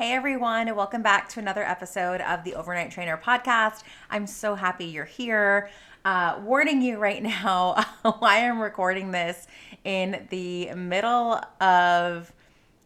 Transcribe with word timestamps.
Hey 0.00 0.14
everyone, 0.14 0.66
and 0.66 0.78
welcome 0.78 1.02
back 1.02 1.28
to 1.28 1.40
another 1.40 1.62
episode 1.62 2.22
of 2.22 2.42
the 2.42 2.54
Overnight 2.54 2.90
Trainer 2.90 3.20
podcast. 3.22 3.82
I'm 4.08 4.26
so 4.26 4.54
happy 4.54 4.86
you're 4.86 5.04
here. 5.04 5.68
Uh, 6.06 6.40
warning 6.42 6.80
you 6.80 6.96
right 6.96 7.22
now, 7.42 7.84
why 8.18 8.48
I'm 8.48 8.62
recording 8.62 9.10
this 9.10 9.46
in 9.84 10.26
the 10.30 10.72
middle 10.72 11.38
of 11.60 12.32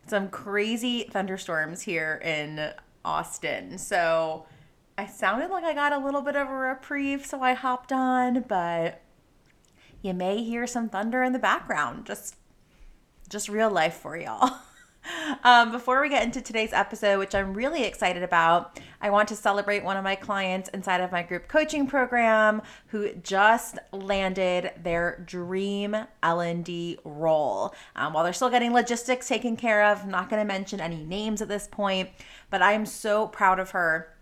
some 0.09 0.29
crazy 0.29 1.05
thunderstorms 1.05 1.83
here 1.83 2.21
in 2.25 2.73
Austin. 3.05 3.79
So 3.79 4.47
I 4.99 5.07
sounded 5.07 5.51
like 5.51 5.63
I 5.63 5.73
got 5.73 5.93
a 5.93 6.05
little 6.05 6.21
bit 6.21 6.35
of 6.35 6.49
a 6.49 6.53
reprieve, 6.53 7.25
so 7.25 7.41
I 7.41 7.53
hopped 7.53 7.93
on, 7.93 8.45
but 8.49 9.01
you 10.03 10.15
may 10.15 10.43
hear 10.43 10.67
some 10.67 10.89
thunder 10.89 11.23
in 11.23 11.33
the 11.33 11.39
background. 11.39 12.07
Just 12.07 12.35
just 13.29 13.49
real 13.49 13.71
life 13.71 13.95
for 13.95 14.17
y'all. 14.17 14.57
Um, 15.43 15.73
before 15.73 16.01
we 16.01 16.09
get 16.09 16.23
into 16.23 16.41
today's 16.41 16.73
episode, 16.73 17.19
which 17.19 17.35
I'm 17.35 17.53
really 17.53 17.85
excited 17.85 18.23
about, 18.23 18.81
I 19.01 19.11
want 19.11 19.29
to 19.29 19.37
celebrate 19.37 19.85
one 19.85 19.97
of 19.97 20.05
my 20.05 20.15
clients 20.15 20.71
inside 20.71 21.01
of 21.01 21.13
my 21.13 21.23
group 21.23 21.49
coaching 21.49 21.87
program 21.87 22.63
who 22.87 23.13
just 23.15 23.79
landed 23.93 24.73
their 24.83 25.23
dream 25.27 25.97
L&D 26.23 26.99
role. 27.05 27.75
Um, 27.97 28.15
while 28.15 28.25
they're 28.25 28.33
still 28.33 28.51
getting 28.51 28.73
logistics 28.73 29.29
taken 29.29 29.57
care 29.57 29.85
of, 29.85 30.03
I'm 30.03 30.11
not 30.11 30.31
going 30.31 30.41
to 30.41 30.47
mention 30.47 30.81
any 30.81 31.05
names 31.05 31.43
at 31.43 31.49
this 31.49 31.69
point, 31.69 32.09
but 32.49 32.63
I 32.63 32.73
am 32.73 32.87
so 32.87 33.27
proud 33.27 33.59
of 33.59 33.73
her. 33.73 34.15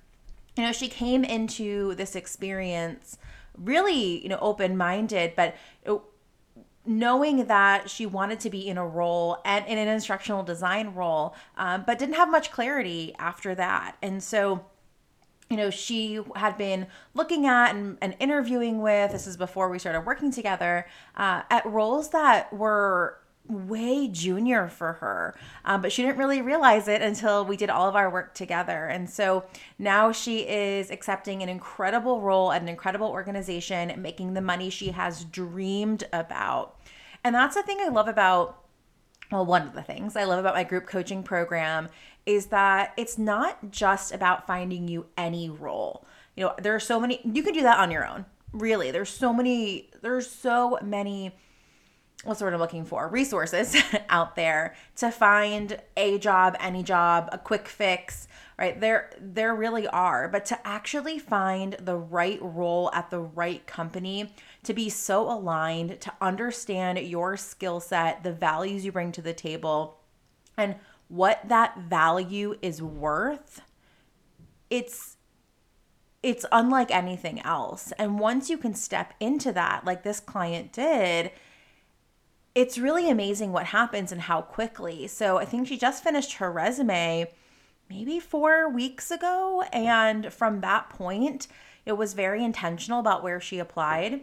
You 0.57 0.65
know, 0.65 0.73
she 0.73 0.89
came 0.89 1.25
into 1.25 1.95
this 1.95 2.17
experience 2.17 3.19
really, 3.57 4.23
you 4.23 4.29
know, 4.29 4.39
open-minded, 4.41 5.35
but 5.37 5.55
it, 5.85 6.01
knowing 6.85 7.47
that 7.47 7.89
she 7.89 8.07
wanted 8.07 8.41
to 8.41 8.51
be 8.51 8.69
in 8.69 8.77
a 8.77 8.87
role 8.87 9.39
and 9.45 9.65
in 9.67 9.79
an 9.79 9.89
instructional 9.89 10.43
design 10.43 10.95
role, 10.95 11.35
um, 11.57 11.85
but 11.87 11.99
didn't 11.99 12.17
have 12.17 12.31
much 12.31 12.51
clarity 12.51 13.15
after 13.19 13.55
that. 13.55 13.97
And 14.03 14.23
so, 14.23 14.65
you 15.49 15.57
know, 15.57 15.71
she 15.71 16.21
had 16.35 16.59
been 16.59 16.89
looking 17.15 17.47
at 17.47 17.75
and, 17.75 17.99
and 18.01 18.17
interviewing 18.19 18.83
with, 18.83 19.13
this 19.13 19.27
is 19.27 19.37
before 19.37 19.69
we 19.69 19.79
started 19.79 20.01
working 20.01 20.33
together, 20.33 20.87
uh, 21.17 21.43
at 21.51 21.65
roles 21.67 22.11
that 22.11 22.53
were 22.53 23.19
way 23.49 24.09
junior 24.09 24.69
for 24.69 24.95
her, 24.95 25.37
um, 25.65 25.83
but 25.83 25.93
she 25.93 26.03
didn't 26.03 26.19
really 26.19 26.41
realize 26.43 26.89
it 26.89 27.03
until 27.03 27.45
we 27.45 27.57
did 27.57 27.71
all 27.71 27.89
of 27.89 27.97
our 27.97 28.11
work 28.11 28.35
together. 28.35 28.87
And 28.87 29.09
so 29.11 29.45
now 29.79 30.13
she 30.13 30.41
is 30.41 30.91
accepting 30.91 31.43
an 31.43 31.49
incredible 31.49 32.21
role 32.21 32.53
at 32.53 32.63
an 32.63 32.69
incredible 32.69 33.09
organization, 33.09 34.01
making 34.01 34.35
the 34.35 34.41
money 34.41 34.71
she 34.71 34.91
has 34.93 35.25
dreamed 35.25 36.05
about. 36.13 36.79
And 37.25 37.35
that's 37.35 37.55
the 37.55 37.63
thing 37.63 37.79
I 37.81 37.89
love 37.89 38.09
about 38.09 38.59
well, 39.33 39.47
one 39.47 39.67
of 39.67 39.73
the 39.73 39.83
things 39.83 40.15
I 40.15 40.25
love 40.25 40.39
about 40.39 40.55
my 40.55 40.63
group 40.63 40.87
coaching 40.87 41.23
program 41.23 41.89
is 42.27 42.47
that 42.47 42.93
it's 42.97 43.17
not 43.19 43.71
just 43.71 44.13
about 44.13 44.47
finding 44.47 44.87
you 44.87 45.07
any 45.17 45.49
role. 45.49 46.07
You 46.37 46.45
know, 46.45 46.55
there 46.61 46.75
are 46.75 46.81
so 46.81 47.01
many, 47.01 47.21
you 47.25 47.43
can 47.43 47.55
do 47.55 47.63
that 47.63 47.79
on 47.79 47.91
your 47.91 48.07
own. 48.07 48.27
Really, 48.53 48.91
there's 48.91 49.09
so 49.09 49.33
many, 49.33 49.91
there's 50.03 50.31
so 50.31 50.79
many 50.83 51.35
what's 52.25 52.39
the 52.39 52.45
word 52.45 52.55
I'm 52.55 52.61
looking 52.61 52.85
for? 52.85 53.09
Resources 53.09 53.77
out 54.09 54.37
there 54.37 54.75
to 54.97 55.11
find 55.11 55.79
a 55.97 56.19
job, 56.19 56.57
any 56.61 56.83
job, 56.83 57.29
a 57.33 57.39
quick 57.39 57.69
fix, 57.69 58.29
right? 58.59 58.81
There 58.81 59.11
there 59.21 59.55
really 59.55 59.87
are, 59.89 60.29
but 60.29 60.45
to 60.47 60.67
actually 60.67 61.19
find 61.19 61.75
the 61.81 61.97
right 61.97 62.39
role 62.41 62.91
at 62.93 63.11
the 63.11 63.21
right 63.21 63.67
company, 63.67 64.33
to 64.63 64.73
be 64.73 64.89
so 64.89 65.31
aligned, 65.31 66.01
to 66.01 66.13
understand 66.21 66.99
your 66.99 67.37
skill 67.37 67.81
set, 67.81 68.23
the 68.23 68.33
values 68.33 68.85
you 68.85 68.93
bring 68.93 69.13
to 69.13 69.23
the 69.23 69.35
table, 69.35 69.99
and 70.57 70.77
what 71.09 71.41
that 71.49 71.79
value 71.79 72.57
is 72.63 72.81
worth, 72.81 73.61
it's 74.71 75.17
it's 76.23 76.47
unlike 76.53 76.93
anything 76.93 77.41
else. 77.41 77.93
And 77.99 78.21
once 78.21 78.49
you 78.49 78.57
can 78.57 78.75
step 78.75 79.13
into 79.19 79.51
that, 79.53 79.85
like 79.85 80.05
this 80.05 80.21
client 80.21 80.73
did, 80.73 81.33
it's 82.55 82.79
really 82.79 83.11
amazing 83.11 83.53
what 83.53 83.67
happens 83.67 84.13
and 84.13 84.23
how 84.23 84.43
quickly. 84.43 85.07
So 85.07 85.39
I 85.39 85.45
think 85.45 85.69
she 85.69 85.77
just 85.79 86.05
finished 86.05 86.35
her 86.35 86.51
resume 86.53 87.31
maybe 87.89 88.21
four 88.21 88.69
weeks 88.69 89.11
ago. 89.11 89.63
And 89.73 90.33
from 90.33 90.61
that 90.61 90.91
point, 90.91 91.49
it 91.87 91.93
was 91.93 92.15
very 92.15 92.45
intentional 92.45 93.01
about 93.01 93.23
where 93.23 93.41
she 93.41 93.59
applied 93.59 94.23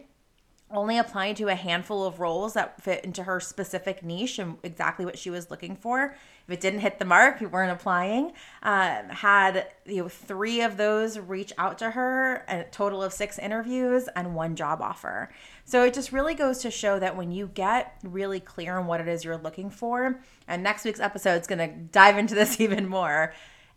only 0.72 0.98
applying 0.98 1.34
to 1.34 1.48
a 1.48 1.54
handful 1.54 2.04
of 2.04 2.20
roles 2.20 2.54
that 2.54 2.80
fit 2.80 3.04
into 3.04 3.24
her 3.24 3.40
specific 3.40 4.04
niche 4.04 4.38
and 4.38 4.56
exactly 4.62 5.04
what 5.04 5.18
she 5.18 5.28
was 5.28 5.50
looking 5.50 5.74
for. 5.74 6.14
If 6.46 6.54
it 6.54 6.60
didn't 6.60 6.80
hit 6.80 6.98
the 6.98 7.04
mark, 7.04 7.40
we 7.40 7.46
weren't 7.46 7.72
applying. 7.72 8.32
Um, 8.62 9.08
had 9.08 9.66
you 9.84 10.02
know 10.02 10.08
three 10.08 10.60
of 10.60 10.76
those 10.76 11.18
reach 11.18 11.52
out 11.58 11.78
to 11.78 11.90
her, 11.90 12.44
a 12.48 12.64
total 12.70 13.02
of 13.02 13.12
six 13.12 13.38
interviews 13.38 14.08
and 14.14 14.34
one 14.34 14.54
job 14.54 14.80
offer. 14.80 15.30
So 15.64 15.84
it 15.84 15.94
just 15.94 16.12
really 16.12 16.34
goes 16.34 16.58
to 16.58 16.70
show 16.70 16.98
that 17.00 17.16
when 17.16 17.32
you 17.32 17.48
get 17.48 17.96
really 18.04 18.40
clear 18.40 18.78
on 18.78 18.86
what 18.86 19.00
it 19.00 19.08
is 19.08 19.24
you're 19.24 19.36
looking 19.36 19.70
for, 19.70 20.20
and 20.46 20.62
next 20.62 20.84
week's 20.84 21.00
episode 21.00 21.40
is 21.40 21.46
going 21.46 21.58
to 21.58 21.74
dive 21.76 22.16
into 22.16 22.34
this 22.34 22.60
even 22.60 22.88
more. 22.88 23.32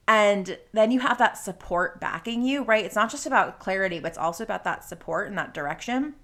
And 0.05 0.57
then 0.73 0.91
you 0.91 0.99
have 0.99 1.17
that 1.19 1.37
support 1.37 2.01
backing 2.01 2.41
you, 2.41 2.63
right? 2.63 2.83
It's 2.83 2.95
not 2.95 3.09
just 3.09 3.25
about 3.25 3.59
clarity, 3.59 3.99
but 3.99 4.09
it's 4.09 4.17
also 4.17 4.43
about 4.43 4.65
that 4.65 4.83
support 4.83 5.29
and 5.29 5.37
that 5.37 5.53
direction 5.53 6.15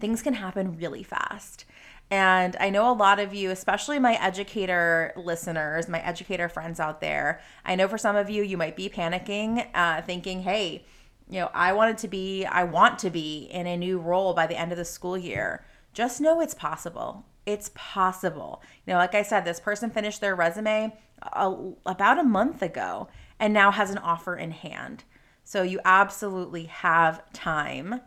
things 0.00 0.22
can 0.22 0.34
happen 0.34 0.76
really 0.76 1.02
fast. 1.02 1.64
And 2.10 2.56
I 2.58 2.70
know 2.70 2.90
a 2.90 2.92
lot 2.92 3.20
of 3.20 3.32
you, 3.32 3.50
especially 3.50 4.00
my 4.00 4.14
educator 4.14 5.12
listeners, 5.16 5.88
my 5.88 6.00
educator 6.00 6.48
friends 6.48 6.80
out 6.80 7.00
there, 7.00 7.40
I 7.64 7.76
know 7.76 7.86
for 7.86 7.98
some 7.98 8.16
of 8.16 8.28
you, 8.28 8.42
you 8.42 8.56
might 8.56 8.74
be 8.74 8.88
panicking, 8.88 9.68
uh, 9.74 10.02
thinking, 10.02 10.42
hey, 10.42 10.84
you 11.28 11.38
know, 11.38 11.50
I 11.54 11.72
wanted 11.72 11.98
to 11.98 12.08
be, 12.08 12.44
I 12.44 12.64
want 12.64 12.98
to 13.00 13.10
be 13.10 13.48
in 13.52 13.68
a 13.68 13.76
new 13.76 14.00
role 14.00 14.34
by 14.34 14.48
the 14.48 14.58
end 14.58 14.72
of 14.72 14.78
the 14.78 14.84
school 14.84 15.16
year. 15.16 15.64
Just 15.92 16.20
know 16.20 16.40
it's 16.40 16.54
possible. 16.54 17.24
It's 17.46 17.70
possible. 17.74 18.60
You 18.86 18.92
know, 18.92 18.98
like 18.98 19.14
I 19.14 19.22
said, 19.22 19.44
this 19.44 19.60
person 19.60 19.90
finished 19.90 20.20
their 20.20 20.34
resume 20.34 20.92
a, 21.22 21.54
about 21.86 22.18
a 22.18 22.24
month 22.24 22.62
ago 22.62 23.08
and 23.38 23.54
now 23.54 23.70
has 23.70 23.90
an 23.90 23.98
offer 23.98 24.36
in 24.36 24.50
hand. 24.50 25.04
So 25.44 25.62
you 25.62 25.80
absolutely 25.84 26.64
have 26.64 27.22
time 27.32 28.00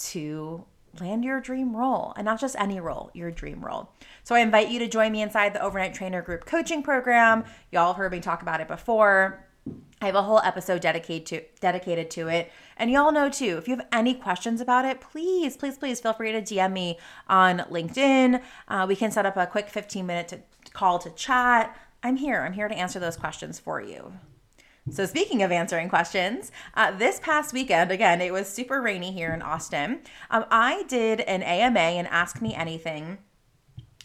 to 0.00 0.64
land 0.98 1.24
your 1.24 1.40
dream 1.40 1.76
role 1.76 2.12
and 2.16 2.24
not 2.24 2.40
just 2.40 2.56
any 2.58 2.80
role, 2.80 3.10
your 3.14 3.30
dream 3.30 3.64
role. 3.64 3.92
So 4.24 4.34
I 4.34 4.40
invite 4.40 4.70
you 4.70 4.78
to 4.80 4.88
join 4.88 5.12
me 5.12 5.22
inside 5.22 5.54
the 5.54 5.62
Overnight 5.62 5.94
Trainer 5.94 6.22
Group 6.22 6.46
coaching 6.46 6.82
program. 6.82 7.44
Y'all 7.70 7.94
heard 7.94 8.12
me 8.12 8.20
talk 8.20 8.42
about 8.42 8.60
it 8.60 8.68
before. 8.68 9.44
I 10.02 10.06
have 10.06 10.14
a 10.14 10.22
whole 10.22 10.40
episode 10.40 10.80
dedicated 10.80 11.26
to 11.26 11.42
dedicated 11.60 12.10
to 12.12 12.28
it. 12.28 12.50
And 12.76 12.90
y'all 12.90 13.12
know 13.12 13.28
too, 13.28 13.58
if 13.58 13.68
you 13.68 13.76
have 13.76 13.86
any 13.92 14.14
questions 14.14 14.60
about 14.60 14.86
it, 14.86 15.00
please, 15.00 15.56
please, 15.56 15.76
please 15.76 16.00
feel 16.00 16.14
free 16.14 16.32
to 16.32 16.40
DM 16.40 16.72
me 16.72 16.98
on 17.28 17.58
LinkedIn. 17.70 18.42
Uh, 18.66 18.86
we 18.88 18.96
can 18.96 19.10
set 19.10 19.26
up 19.26 19.36
a 19.36 19.46
quick 19.46 19.68
15 19.68 20.06
minute 20.06 20.28
to, 20.28 20.40
call 20.72 20.98
to 21.00 21.10
chat. 21.10 21.76
I'm 22.02 22.16
here. 22.16 22.40
I'm 22.40 22.54
here 22.54 22.68
to 22.68 22.74
answer 22.74 22.98
those 22.98 23.18
questions 23.18 23.58
for 23.58 23.82
you. 23.82 24.12
So, 24.90 25.06
speaking 25.06 25.44
of 25.44 25.52
answering 25.52 25.88
questions, 25.88 26.50
uh, 26.74 26.90
this 26.90 27.20
past 27.20 27.52
weekend, 27.52 27.92
again, 27.92 28.20
it 28.20 28.32
was 28.32 28.48
super 28.48 28.82
rainy 28.82 29.12
here 29.12 29.32
in 29.32 29.40
Austin. 29.40 30.00
Um, 30.30 30.46
I 30.50 30.82
did 30.88 31.20
an 31.20 31.44
AMA 31.44 31.78
and 31.78 32.08
Ask 32.08 32.42
Me 32.42 32.54
Anything 32.56 33.18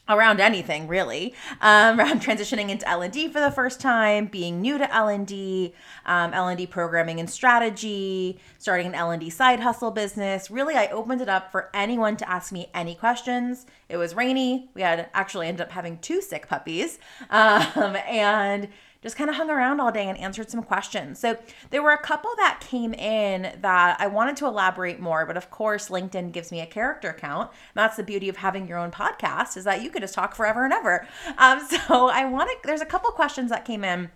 around 0.07 0.39
anything 0.39 0.87
really 0.87 1.33
um, 1.61 1.99
around 1.99 2.21
transitioning 2.21 2.69
into 2.69 2.87
l&d 2.87 3.27
for 3.29 3.39
the 3.39 3.49
first 3.49 3.81
time 3.81 4.27
being 4.27 4.61
new 4.61 4.77
to 4.77 4.93
l&d 4.93 5.73
um, 6.05 6.31
l&d 6.31 6.67
programming 6.67 7.19
and 7.19 7.27
strategy 7.27 8.39
starting 8.59 8.85
an 8.85 8.93
l&d 8.93 9.27
side 9.31 9.59
hustle 9.59 9.89
business. 9.89 10.51
Really 10.51 10.75
i 10.75 10.85
opened 10.89 11.21
it 11.21 11.29
up 11.29 11.51
for 11.51 11.71
anyone 11.73 12.17
to 12.17 12.29
ask 12.29 12.51
me 12.51 12.67
any 12.75 12.93
questions. 12.93 13.65
It 13.89 13.97
was 13.97 14.13
rainy. 14.13 14.69
We 14.75 14.83
had 14.83 15.09
actually 15.15 15.47
ended 15.47 15.61
up 15.61 15.71
having 15.71 15.97
two 15.97 16.21
sick 16.21 16.47
puppies 16.47 16.99
um, 17.31 17.95
and 18.07 18.67
just 19.05 19.15
kind 19.15 19.29
of 19.29 19.35
hung 19.35 19.51
around 19.51 19.79
all 19.79 19.91
day 19.91 20.07
and 20.07 20.17
answered 20.17 20.49
some 20.49 20.63
questions. 20.63 21.19
So 21.19 21.37
there 21.69 21.83
were 21.83 21.93
a 21.93 22.01
couple 22.01 22.31
that 22.37 22.59
came 22.59 22.91
in 22.95 23.55
that 23.61 23.97
I 23.99 24.07
wanted 24.07 24.35
to 24.37 24.47
elaborate 24.47 24.99
more, 24.99 25.27
but 25.27 25.37
of 25.37 25.51
course, 25.51 25.89
LinkedIn 25.89 26.31
gives 26.31 26.51
me 26.51 26.59
a 26.59 26.65
character 26.65 27.15
count. 27.17 27.51
That's 27.75 27.97
the 27.97 28.03
beauty 28.03 28.29
of 28.29 28.37
having 28.37 28.67
your 28.67 28.79
own 28.79 28.89
podcast 28.89 29.57
is 29.57 29.63
that 29.65 29.83
you 29.83 29.91
could 29.91 30.01
just 30.01 30.15
talk 30.15 30.33
forever 30.33 30.63
and 30.63 30.73
ever. 30.73 31.07
Um, 31.37 31.61
so 31.69 32.09
I 32.09 32.25
want 32.25 32.49
to. 32.49 32.57
There's 32.63 32.81
a 32.81 32.85
couple 32.85 33.11
questions 33.11 33.51
that 33.51 33.63
came 33.63 33.83
in. 33.83 34.09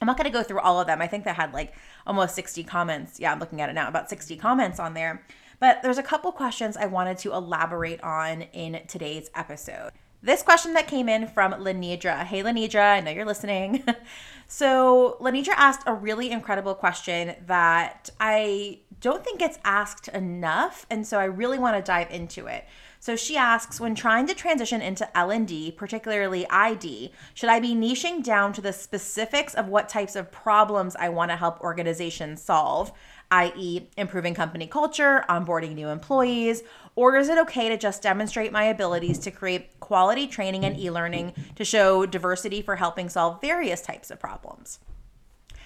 I'm 0.00 0.06
not 0.06 0.16
going 0.16 0.24
to 0.24 0.36
go 0.36 0.42
through 0.42 0.60
all 0.60 0.80
of 0.80 0.86
them. 0.86 1.02
I 1.02 1.06
think 1.06 1.24
they 1.24 1.34
had 1.34 1.52
like 1.52 1.74
almost 2.06 2.34
60 2.34 2.64
comments. 2.64 3.20
Yeah, 3.20 3.32
I'm 3.32 3.38
looking 3.38 3.60
at 3.60 3.68
it 3.68 3.74
now, 3.74 3.86
about 3.86 4.08
60 4.08 4.34
comments 4.38 4.80
on 4.80 4.94
there. 4.94 5.22
But 5.60 5.82
there's 5.82 5.98
a 5.98 6.02
couple 6.02 6.32
questions 6.32 6.76
I 6.78 6.86
wanted 6.86 7.18
to 7.18 7.34
elaborate 7.34 8.02
on 8.02 8.42
in 8.42 8.80
today's 8.88 9.30
episode. 9.34 9.92
This 10.24 10.42
question 10.42 10.74
that 10.74 10.86
came 10.86 11.08
in 11.08 11.26
from 11.26 11.52
LaNedra. 11.52 12.24
Hey, 12.24 12.44
LaNedra, 12.44 12.94
I 12.94 13.00
know 13.00 13.10
you're 13.10 13.24
listening. 13.24 13.82
so, 14.46 15.16
LaNedra 15.20 15.54
asked 15.56 15.82
a 15.84 15.92
really 15.92 16.30
incredible 16.30 16.76
question 16.76 17.34
that 17.46 18.08
I 18.20 18.78
don't 19.02 19.24
think 19.24 19.40
gets 19.40 19.58
asked 19.64 20.08
enough. 20.08 20.86
And 20.88 21.06
so 21.06 21.18
I 21.18 21.24
really 21.24 21.58
want 21.58 21.76
to 21.76 21.82
dive 21.82 22.10
into 22.10 22.46
it. 22.46 22.64
So 23.00 23.16
she 23.16 23.36
asks, 23.36 23.80
when 23.80 23.96
trying 23.96 24.28
to 24.28 24.34
transition 24.34 24.80
into 24.80 25.18
L&D, 25.18 25.72
particularly 25.72 26.48
ID, 26.48 27.12
should 27.34 27.50
I 27.50 27.58
be 27.58 27.74
niching 27.74 28.22
down 28.22 28.52
to 28.52 28.60
the 28.60 28.72
specifics 28.72 29.54
of 29.54 29.66
what 29.66 29.88
types 29.88 30.14
of 30.14 30.30
problems 30.30 30.94
I 30.94 31.08
want 31.08 31.32
to 31.32 31.36
help 31.36 31.60
organizations 31.62 32.40
solve, 32.40 32.92
i.e., 33.32 33.88
improving 33.96 34.34
company 34.34 34.68
culture, 34.68 35.24
onboarding 35.28 35.74
new 35.74 35.88
employees, 35.88 36.62
or 36.94 37.16
is 37.16 37.28
it 37.28 37.38
okay 37.38 37.68
to 37.68 37.76
just 37.76 38.02
demonstrate 38.02 38.52
my 38.52 38.64
abilities 38.64 39.18
to 39.20 39.30
create 39.30 39.80
quality 39.80 40.26
training 40.26 40.64
and 40.64 40.78
e 40.78 40.90
learning 40.90 41.32
to 41.56 41.64
show 41.64 42.06
diversity 42.06 42.62
for 42.62 42.76
helping 42.76 43.08
solve 43.08 43.40
various 43.40 43.82
types 43.82 44.10
of 44.10 44.20
problems? 44.20 44.78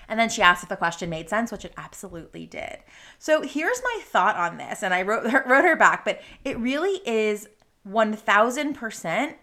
And 0.08 0.20
then 0.20 0.28
she 0.28 0.42
asked 0.42 0.62
if 0.62 0.68
the 0.68 0.76
question 0.76 1.10
made 1.10 1.28
sense, 1.28 1.50
which 1.50 1.64
it 1.64 1.74
absolutely 1.76 2.46
did. 2.46 2.78
So 3.18 3.42
here's 3.42 3.82
my 3.82 4.00
thought 4.04 4.36
on 4.36 4.56
this. 4.56 4.82
And 4.82 4.94
I 4.94 5.02
wrote 5.02 5.24
wrote 5.46 5.64
her 5.64 5.76
back, 5.76 6.04
but 6.04 6.20
it 6.44 6.58
really 6.58 7.00
is 7.04 7.48
1000% 7.88 9.34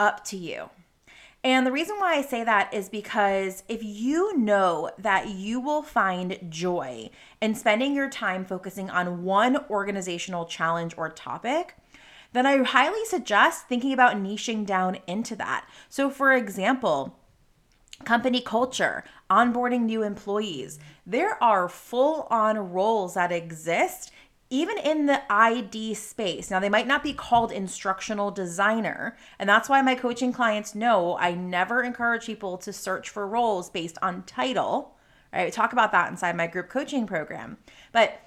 up 0.00 0.24
to 0.24 0.36
you. 0.36 0.70
And 1.44 1.66
the 1.66 1.72
reason 1.72 1.96
why 1.98 2.14
I 2.14 2.22
say 2.22 2.42
that 2.42 2.72
is 2.72 2.88
because 2.88 3.64
if 3.68 3.82
you 3.82 4.34
know 4.38 4.90
that 4.98 5.28
you 5.28 5.60
will 5.60 5.82
find 5.82 6.38
joy 6.48 7.10
in 7.42 7.54
spending 7.54 7.94
your 7.94 8.08
time 8.08 8.46
focusing 8.46 8.88
on 8.88 9.24
one 9.24 9.58
organizational 9.68 10.46
challenge 10.46 10.94
or 10.96 11.10
topic, 11.10 11.76
then 12.32 12.46
I 12.46 12.62
highly 12.62 13.04
suggest 13.04 13.68
thinking 13.68 13.92
about 13.92 14.16
niching 14.16 14.64
down 14.64 14.96
into 15.06 15.36
that. 15.36 15.68
So, 15.90 16.08
for 16.08 16.32
example, 16.32 17.18
company 18.04 18.40
culture, 18.40 19.04
onboarding 19.30 19.82
new 19.82 20.02
employees, 20.02 20.78
there 21.06 21.40
are 21.42 21.68
full 21.68 22.26
on 22.30 22.72
roles 22.72 23.14
that 23.14 23.32
exist 23.32 24.10
even 24.54 24.78
in 24.78 25.06
the 25.06 25.20
ID 25.28 25.94
space. 25.94 26.48
Now, 26.48 26.60
they 26.60 26.68
might 26.68 26.86
not 26.86 27.02
be 27.02 27.12
called 27.12 27.50
instructional 27.50 28.30
designer. 28.30 29.16
And 29.36 29.48
that's 29.48 29.68
why 29.68 29.82
my 29.82 29.96
coaching 29.96 30.32
clients 30.32 30.76
know 30.76 31.18
I 31.18 31.32
never 31.34 31.82
encourage 31.82 32.26
people 32.26 32.56
to 32.58 32.72
search 32.72 33.10
for 33.10 33.26
roles 33.26 33.68
based 33.68 33.98
on 34.00 34.22
title. 34.22 34.94
Right? 35.32 35.46
We 35.46 35.50
talk 35.50 35.72
about 35.72 35.90
that 35.90 36.08
inside 36.08 36.36
my 36.36 36.46
group 36.46 36.68
coaching 36.68 37.04
program. 37.04 37.58
But 37.90 38.20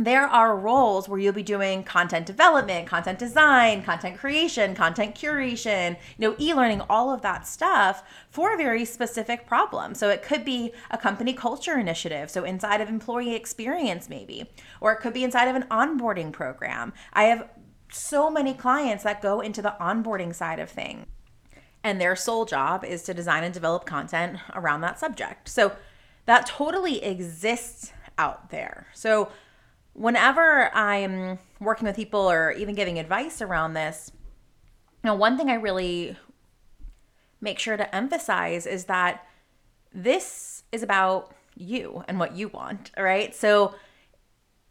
there 0.00 0.28
are 0.28 0.56
roles 0.56 1.08
where 1.08 1.18
you'll 1.18 1.32
be 1.32 1.42
doing 1.42 1.82
content 1.82 2.24
development, 2.24 2.86
content 2.86 3.18
design, 3.18 3.82
content 3.82 4.16
creation, 4.16 4.72
content 4.74 5.16
curation, 5.16 5.96
you 6.16 6.28
know, 6.28 6.36
e-learning, 6.38 6.80
all 6.88 7.12
of 7.12 7.20
that 7.22 7.48
stuff 7.48 8.04
for 8.30 8.54
a 8.54 8.56
very 8.56 8.84
specific 8.84 9.44
problem. 9.44 9.96
So 9.96 10.08
it 10.08 10.22
could 10.22 10.44
be 10.44 10.72
a 10.92 10.96
company 10.96 11.32
culture 11.32 11.76
initiative, 11.76 12.30
so 12.30 12.44
inside 12.44 12.80
of 12.80 12.88
employee 12.88 13.34
experience 13.34 14.08
maybe, 14.08 14.48
or 14.80 14.92
it 14.92 15.00
could 15.00 15.12
be 15.12 15.24
inside 15.24 15.48
of 15.48 15.56
an 15.56 15.64
onboarding 15.68 16.32
program. 16.32 16.92
I 17.12 17.24
have 17.24 17.48
so 17.90 18.30
many 18.30 18.54
clients 18.54 19.02
that 19.02 19.20
go 19.20 19.40
into 19.40 19.62
the 19.62 19.74
onboarding 19.80 20.32
side 20.32 20.60
of 20.60 20.70
things. 20.70 21.06
And 21.82 22.00
their 22.00 22.14
sole 22.14 22.44
job 22.44 22.84
is 22.84 23.02
to 23.04 23.14
design 23.14 23.42
and 23.42 23.54
develop 23.54 23.84
content 23.84 24.38
around 24.54 24.82
that 24.82 25.00
subject. 25.00 25.48
So 25.48 25.72
that 26.26 26.46
totally 26.46 27.02
exists 27.02 27.92
out 28.16 28.50
there. 28.50 28.88
So 28.92 29.30
whenever 29.98 30.72
I'm 30.74 31.38
working 31.60 31.86
with 31.86 31.96
people 31.96 32.30
or 32.30 32.52
even 32.52 32.74
giving 32.74 32.98
advice 32.98 33.42
around 33.42 33.74
this, 33.74 34.12
you 35.02 35.08
know, 35.08 35.14
one 35.14 35.36
thing 35.36 35.50
I 35.50 35.54
really 35.54 36.16
make 37.40 37.58
sure 37.58 37.76
to 37.76 37.94
emphasize 37.94 38.64
is 38.64 38.84
that 38.84 39.26
this 39.92 40.62
is 40.70 40.82
about 40.82 41.34
you 41.56 42.04
and 42.06 42.18
what 42.20 42.36
you 42.36 42.48
want, 42.48 42.92
right? 42.96 43.34
So 43.34 43.74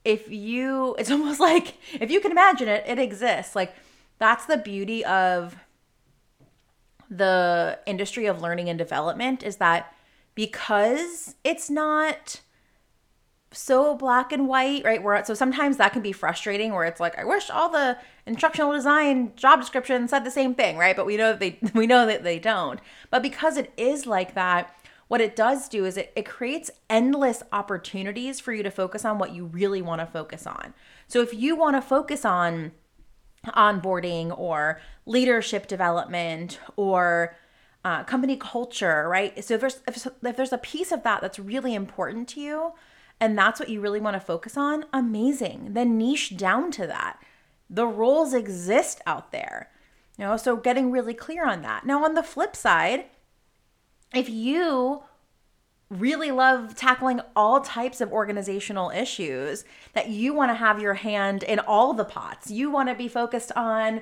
if 0.06 0.30
you, 0.32 0.96
it's 1.00 1.12
almost 1.12 1.42
like 1.42 1.76
if 2.00 2.10
you 2.10 2.22
can 2.22 2.32
imagine 2.32 2.70
it, 2.70 2.86
it 2.88 2.98
exists. 2.98 3.56
Like 3.56 3.76
that's 4.20 4.46
the 4.46 4.58
beauty 4.58 5.04
of 5.04 5.58
the 7.10 7.80
industry 7.86 8.26
of 8.26 8.42
learning 8.42 8.70
and 8.70 8.78
development 8.78 9.44
is 9.44 9.58
that 9.58 9.94
because 10.36 11.36
it's 11.44 11.70
not 11.70 12.42
so 13.52 13.96
black 13.96 14.32
and 14.32 14.48
white, 14.48 14.84
right? 14.84 15.02
Where 15.02 15.24
so 15.24 15.34
sometimes 15.34 15.78
that 15.78 15.94
can 15.94 16.02
be 16.02 16.12
frustrating 16.12 16.74
where 16.74 16.86
it's 16.86 17.00
like 17.00 17.18
I 17.18 17.24
wish 17.24 17.50
all 17.50 17.70
the 17.70 17.98
instructional 18.26 18.74
design 18.74 19.32
job 19.36 19.60
descriptions 19.60 20.10
said 20.10 20.26
the 20.26 20.32
same 20.32 20.54
thing, 20.54 20.78
right? 20.78 20.96
But 20.96 21.06
we 21.06 21.18
know 21.18 21.32
that 21.32 21.40
they 21.40 21.60
we 21.74 21.88
know 21.88 22.06
that 22.06 22.24
they 22.24 22.40
don't. 22.40 22.80
But 23.10 23.22
because 23.22 23.58
it 23.58 23.72
is 23.78 24.06
like 24.06 24.34
that, 24.36 24.74
what 25.08 25.22
it 25.22 25.36
does 25.36 25.70
do 25.70 25.86
is 25.86 25.98
it, 25.98 26.12
it 26.16 26.26
creates 26.26 26.70
endless 26.90 27.42
opportunities 27.52 28.40
for 28.40 28.54
you 28.54 28.64
to 28.64 28.72
focus 28.72 29.06
on 29.06 29.18
what 29.18 29.34
you 29.34 29.46
really 29.46 29.82
want 29.82 30.02
to 30.02 30.06
focus 30.06 30.46
on. 30.46 30.74
So 31.08 31.22
if 31.22 31.34
you 31.34 31.56
want 31.56 31.78
to 31.78 31.82
focus 31.82 32.26
on 32.26 32.74
onboarding 33.46 34.38
or 34.38 34.82
leadership 35.06 35.68
development 35.68 36.60
or 36.76 37.38
uh, 37.86 38.04
company 38.04 38.36
culture, 38.36 39.08
right? 39.08 39.42
So 39.44 39.54
if 39.54 39.62
there's 39.62 39.80
if, 39.88 40.06
if 40.24 40.36
there's 40.36 40.52
a 40.52 40.58
piece 40.58 40.92
of 40.92 41.04
that 41.04 41.22
that's 41.22 41.40
really 41.40 41.74
important 41.74 42.28
to 42.30 42.42
you, 42.42 42.74
and 43.20 43.38
that's 43.38 43.60
what 43.60 43.70
you 43.70 43.82
really 43.82 44.00
want 44.00 44.16
to 44.16 44.20
focus 44.20 44.58
on, 44.58 44.86
amazing. 44.94 45.74
Then 45.74 45.98
niche 45.98 46.38
down 46.38 46.72
to 46.72 46.88
that. 46.88 47.20
The 47.70 47.88
roles 47.88 48.34
exist 48.34 49.02
out 49.06 49.32
there. 49.32 49.70
You 50.18 50.26
know, 50.26 50.38
so 50.38 50.56
getting 50.56 50.92
really 50.92 51.14
clear 51.14 51.48
on 51.48 51.62
that. 51.64 51.86
Now 51.86 52.04
on 52.04 52.14
the 52.14 52.24
flip 52.24 52.56
side, 52.56 53.06
if 54.14 54.30
you 54.30 55.04
really 55.90 56.32
love 56.32 56.76
tackling 56.76 57.22
all 57.36 57.62
types 57.62 58.02
of 58.02 58.12
organizational 58.12 58.90
issues, 58.92 59.64
that 59.94 60.10
you 60.10 60.34
want 60.34 60.50
to 60.52 60.56
have 60.56 60.82
your 60.82 60.96
hand 60.96 61.44
in 61.44 61.60
all 61.60 61.94
the 61.94 62.06
pots. 62.06 62.52
You 62.52 62.70
want 62.70 62.90
to 62.90 62.96
be 62.96 63.08
focused 63.08 63.52
on 63.56 64.02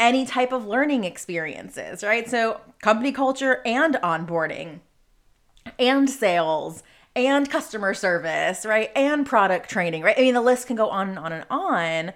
any 0.00 0.24
type 0.24 0.52
of 0.52 0.66
learning 0.66 1.04
experiences, 1.04 2.02
right? 2.02 2.28
So, 2.28 2.60
company 2.80 3.12
culture 3.12 3.62
and 3.64 3.94
onboarding 3.96 4.80
and 5.78 6.08
sales 6.08 6.82
and 7.16 7.48
customer 7.48 7.94
service, 7.94 8.66
right? 8.66 8.90
And 8.96 9.24
product 9.24 9.70
training, 9.70 10.02
right? 10.02 10.18
I 10.18 10.22
mean, 10.22 10.34
the 10.34 10.40
list 10.40 10.66
can 10.66 10.76
go 10.76 10.88
on 10.88 11.10
and 11.10 11.18
on 11.18 11.32
and 11.32 11.46
on. 11.48 12.12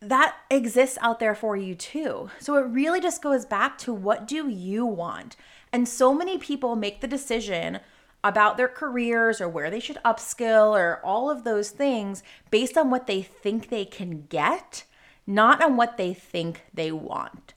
That 0.00 0.36
exists 0.50 0.98
out 1.00 1.18
there 1.18 1.34
for 1.34 1.56
you 1.56 1.74
too. 1.74 2.30
So 2.38 2.56
it 2.56 2.66
really 2.68 3.00
just 3.00 3.22
goes 3.22 3.44
back 3.44 3.78
to 3.78 3.92
what 3.92 4.28
do 4.28 4.48
you 4.48 4.86
want? 4.86 5.36
And 5.72 5.88
so 5.88 6.14
many 6.14 6.38
people 6.38 6.76
make 6.76 7.00
the 7.00 7.08
decision 7.08 7.80
about 8.22 8.56
their 8.56 8.68
careers 8.68 9.40
or 9.40 9.48
where 9.48 9.70
they 9.70 9.80
should 9.80 9.98
upskill 10.04 10.70
or 10.78 11.00
all 11.04 11.30
of 11.30 11.44
those 11.44 11.70
things 11.70 12.22
based 12.50 12.76
on 12.76 12.90
what 12.90 13.06
they 13.06 13.22
think 13.22 13.68
they 13.68 13.84
can 13.84 14.26
get, 14.28 14.84
not 15.26 15.62
on 15.62 15.76
what 15.76 15.96
they 15.96 16.12
think 16.12 16.64
they 16.74 16.92
want. 16.92 17.54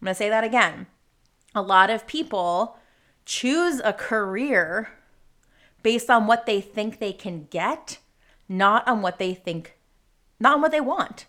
I'm 0.00 0.06
to 0.06 0.14
say 0.14 0.28
that 0.28 0.44
again. 0.44 0.86
A 1.54 1.62
lot 1.62 1.90
of 1.90 2.06
people 2.06 2.78
choose 3.24 3.80
a 3.84 3.92
career 3.92 4.90
based 5.84 6.10
on 6.10 6.26
what 6.26 6.46
they 6.46 6.60
think 6.60 6.98
they 6.98 7.12
can 7.12 7.46
get, 7.50 7.98
not 8.48 8.86
on 8.88 9.02
what 9.02 9.20
they 9.20 9.34
think, 9.34 9.76
not 10.40 10.54
on 10.54 10.62
what 10.62 10.72
they 10.72 10.80
want. 10.80 11.26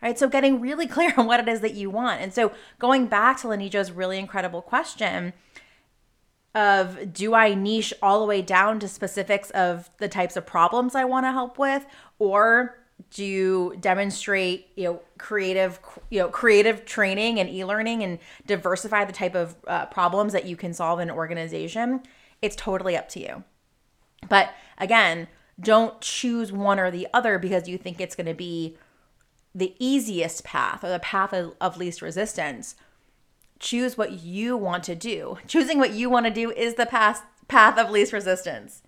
Right. 0.00 0.18
So 0.18 0.28
getting 0.28 0.60
really 0.60 0.86
clear 0.96 1.12
on 1.16 1.26
what 1.26 1.40
it 1.40 1.48
is 1.48 1.60
that 1.60 1.74
you 1.74 1.90
want. 1.90 2.20
And 2.20 2.32
so 2.32 2.52
going 2.78 3.06
back 3.06 3.40
to 3.40 3.48
LaNedra's 3.48 3.90
really 3.90 4.18
incredible 4.18 4.62
question 4.62 5.32
of 6.54 7.12
do 7.12 7.34
I 7.34 7.54
niche 7.54 7.92
all 8.00 8.20
the 8.20 8.26
way 8.26 8.42
down 8.42 8.78
to 8.80 8.86
specifics 8.86 9.50
of 9.50 9.90
the 9.98 10.08
types 10.08 10.36
of 10.36 10.46
problems 10.46 10.94
I 10.94 11.04
want 11.04 11.24
to 11.26 11.32
help 11.32 11.58
with? 11.58 11.84
Or 12.20 12.76
do 13.10 13.24
you 13.24 13.76
demonstrate 13.80 14.68
you 14.76 14.84
know 14.84 15.00
creative 15.18 15.80
you 16.10 16.20
know 16.20 16.28
creative 16.28 16.84
training 16.84 17.40
and 17.40 17.48
e-learning 17.50 18.02
and 18.02 18.18
diversify 18.46 19.04
the 19.04 19.12
type 19.12 19.34
of 19.34 19.56
uh, 19.66 19.86
problems 19.86 20.32
that 20.32 20.46
you 20.46 20.56
can 20.56 20.72
solve 20.72 21.00
in 21.00 21.10
an 21.10 21.14
organization 21.14 22.00
it's 22.40 22.54
totally 22.54 22.96
up 22.96 23.08
to 23.08 23.20
you 23.20 23.42
but 24.28 24.54
again 24.78 25.28
don't 25.60 26.00
choose 26.00 26.50
one 26.50 26.80
or 26.80 26.90
the 26.90 27.06
other 27.14 27.38
because 27.38 27.68
you 27.68 27.78
think 27.78 28.00
it's 28.00 28.16
going 28.16 28.26
to 28.26 28.34
be 28.34 28.76
the 29.54 29.74
easiest 29.78 30.42
path 30.42 30.82
or 30.82 30.88
the 30.88 30.98
path 30.98 31.32
of, 31.32 31.54
of 31.60 31.76
least 31.76 32.02
resistance 32.02 32.74
choose 33.60 33.96
what 33.96 34.12
you 34.12 34.56
want 34.56 34.82
to 34.82 34.94
do 34.94 35.38
choosing 35.46 35.78
what 35.78 35.92
you 35.92 36.10
want 36.10 36.26
to 36.26 36.32
do 36.32 36.50
is 36.50 36.74
the 36.74 36.86
path 36.86 37.22
path 37.48 37.78
of 37.78 37.90
least 37.90 38.12
resistance 38.12 38.82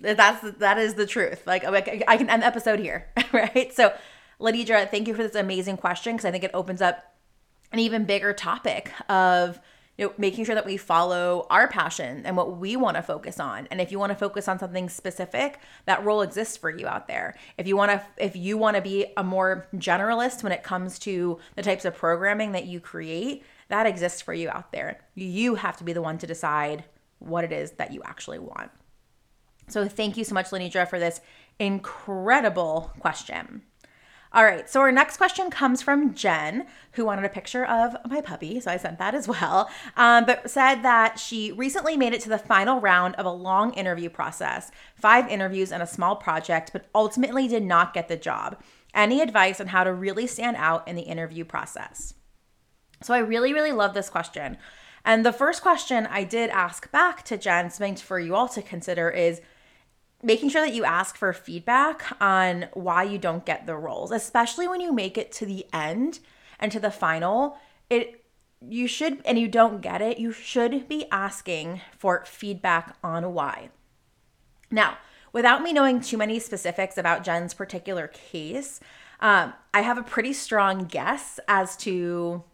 that's 0.00 0.58
that 0.58 0.78
is 0.78 0.94
the 0.94 1.06
truth. 1.06 1.46
Like 1.46 1.64
I 1.64 2.16
can 2.16 2.30
end 2.30 2.42
the 2.42 2.46
episode 2.46 2.78
here, 2.78 3.08
right? 3.32 3.72
So, 3.72 3.92
LaNedra, 4.40 4.90
thank 4.90 5.08
you 5.08 5.14
for 5.14 5.22
this 5.22 5.34
amazing 5.34 5.76
question 5.76 6.14
because 6.14 6.24
I 6.24 6.30
think 6.30 6.44
it 6.44 6.50
opens 6.54 6.80
up 6.80 7.14
an 7.72 7.78
even 7.78 8.04
bigger 8.04 8.32
topic 8.32 8.92
of 9.08 9.60
you 10.00 10.06
know 10.06 10.14
making 10.16 10.46
sure 10.46 10.54
that 10.54 10.64
we 10.64 10.78
follow 10.78 11.46
our 11.50 11.68
passion 11.68 12.22
and 12.24 12.34
what 12.34 12.56
we 12.56 12.74
want 12.74 12.96
to 12.96 13.02
focus 13.02 13.38
on. 13.38 13.68
And 13.70 13.82
if 13.82 13.92
you 13.92 13.98
want 13.98 14.10
to 14.10 14.16
focus 14.16 14.48
on 14.48 14.58
something 14.58 14.88
specific, 14.88 15.60
that 15.84 16.02
role 16.02 16.22
exists 16.22 16.56
for 16.56 16.70
you 16.70 16.88
out 16.88 17.06
there. 17.06 17.36
If 17.58 17.66
you 17.66 17.76
want 17.76 17.90
to 17.90 18.02
if 18.16 18.34
you 18.34 18.56
want 18.56 18.76
to 18.76 18.82
be 18.82 19.06
a 19.18 19.22
more 19.22 19.68
generalist 19.76 20.42
when 20.42 20.52
it 20.52 20.62
comes 20.62 20.98
to 21.00 21.38
the 21.54 21.62
types 21.62 21.84
of 21.84 21.94
programming 21.94 22.52
that 22.52 22.64
you 22.64 22.80
create, 22.80 23.44
that 23.68 23.86
exists 23.86 24.22
for 24.22 24.32
you 24.32 24.48
out 24.48 24.72
there. 24.72 25.00
You 25.14 25.56
have 25.56 25.76
to 25.76 25.84
be 25.84 25.92
the 25.92 26.02
one 26.02 26.16
to 26.18 26.26
decide 26.26 26.84
what 27.18 27.44
it 27.44 27.52
is 27.52 27.72
that 27.72 27.92
you 27.92 28.00
actually 28.02 28.38
want. 28.38 28.70
So 29.68 29.86
thank 29.86 30.16
you 30.16 30.24
so 30.24 30.34
much, 30.34 30.46
LaNedra, 30.46 30.88
for 30.88 30.98
this 30.98 31.20
incredible 31.58 32.90
question. 33.00 33.62
All 34.32 34.44
right, 34.44 34.70
so 34.70 34.80
our 34.80 34.92
next 34.92 35.16
question 35.16 35.50
comes 35.50 35.82
from 35.82 36.14
Jen, 36.14 36.66
who 36.92 37.04
wanted 37.04 37.24
a 37.24 37.28
picture 37.28 37.64
of 37.64 37.96
my 38.08 38.20
puppy. 38.20 38.60
So 38.60 38.70
I 38.70 38.76
sent 38.76 39.00
that 39.00 39.12
as 39.12 39.26
well, 39.26 39.68
um, 39.96 40.24
but 40.24 40.48
said 40.48 40.82
that 40.82 41.18
she 41.18 41.50
recently 41.50 41.96
made 41.96 42.12
it 42.12 42.20
to 42.22 42.28
the 42.28 42.38
final 42.38 42.80
round 42.80 43.16
of 43.16 43.26
a 43.26 43.32
long 43.32 43.74
interview 43.74 44.08
process 44.08 44.70
five 44.94 45.28
interviews 45.28 45.72
and 45.72 45.82
a 45.82 45.86
small 45.86 46.14
project, 46.14 46.70
but 46.72 46.86
ultimately 46.94 47.48
did 47.48 47.64
not 47.64 47.92
get 47.92 48.06
the 48.06 48.16
job. 48.16 48.60
Any 48.94 49.20
advice 49.20 49.60
on 49.60 49.68
how 49.68 49.82
to 49.82 49.92
really 49.92 50.28
stand 50.28 50.56
out 50.56 50.86
in 50.86 50.94
the 50.94 51.02
interview 51.02 51.44
process? 51.44 52.14
So 53.02 53.14
I 53.14 53.18
really, 53.18 53.52
really 53.52 53.72
love 53.72 53.94
this 53.94 54.10
question. 54.10 54.58
And 55.04 55.26
the 55.26 55.32
first 55.32 55.62
question 55.62 56.06
I 56.06 56.22
did 56.22 56.50
ask 56.50 56.90
back 56.92 57.24
to 57.24 57.38
Jen, 57.38 57.70
something 57.70 57.96
for 57.96 58.20
you 58.20 58.36
all 58.36 58.48
to 58.48 58.62
consider 58.62 59.10
is 59.10 59.40
making 60.22 60.50
sure 60.50 60.64
that 60.64 60.74
you 60.74 60.84
ask 60.84 61.16
for 61.16 61.32
feedback 61.32 62.16
on 62.20 62.68
why 62.74 63.02
you 63.02 63.18
don't 63.18 63.46
get 63.46 63.66
the 63.66 63.76
roles, 63.76 64.10
especially 64.10 64.68
when 64.68 64.80
you 64.80 64.92
make 64.92 65.16
it 65.16 65.32
to 65.32 65.46
the 65.46 65.66
end 65.72 66.20
and 66.58 66.70
to 66.72 66.80
the 66.80 66.90
final. 66.90 67.56
It 67.88 68.24
you 68.66 68.86
should 68.86 69.22
and 69.24 69.38
you 69.38 69.48
don't 69.48 69.80
get 69.80 70.02
it, 70.02 70.18
you 70.18 70.32
should 70.32 70.86
be 70.88 71.06
asking 71.10 71.80
for 71.96 72.24
feedback 72.26 72.96
on 73.02 73.32
why. 73.32 73.70
Now, 74.70 74.98
without 75.32 75.62
me 75.62 75.72
knowing 75.72 76.00
too 76.00 76.18
many 76.18 76.38
specifics 76.38 76.98
about 76.98 77.24
Jen's 77.24 77.54
particular 77.54 78.08
case, 78.08 78.80
um, 79.20 79.54
I 79.72 79.80
have 79.80 79.98
a 79.98 80.02
pretty 80.02 80.32
strong 80.32 80.84
guess 80.84 81.40
as 81.48 81.76
to 81.78 82.44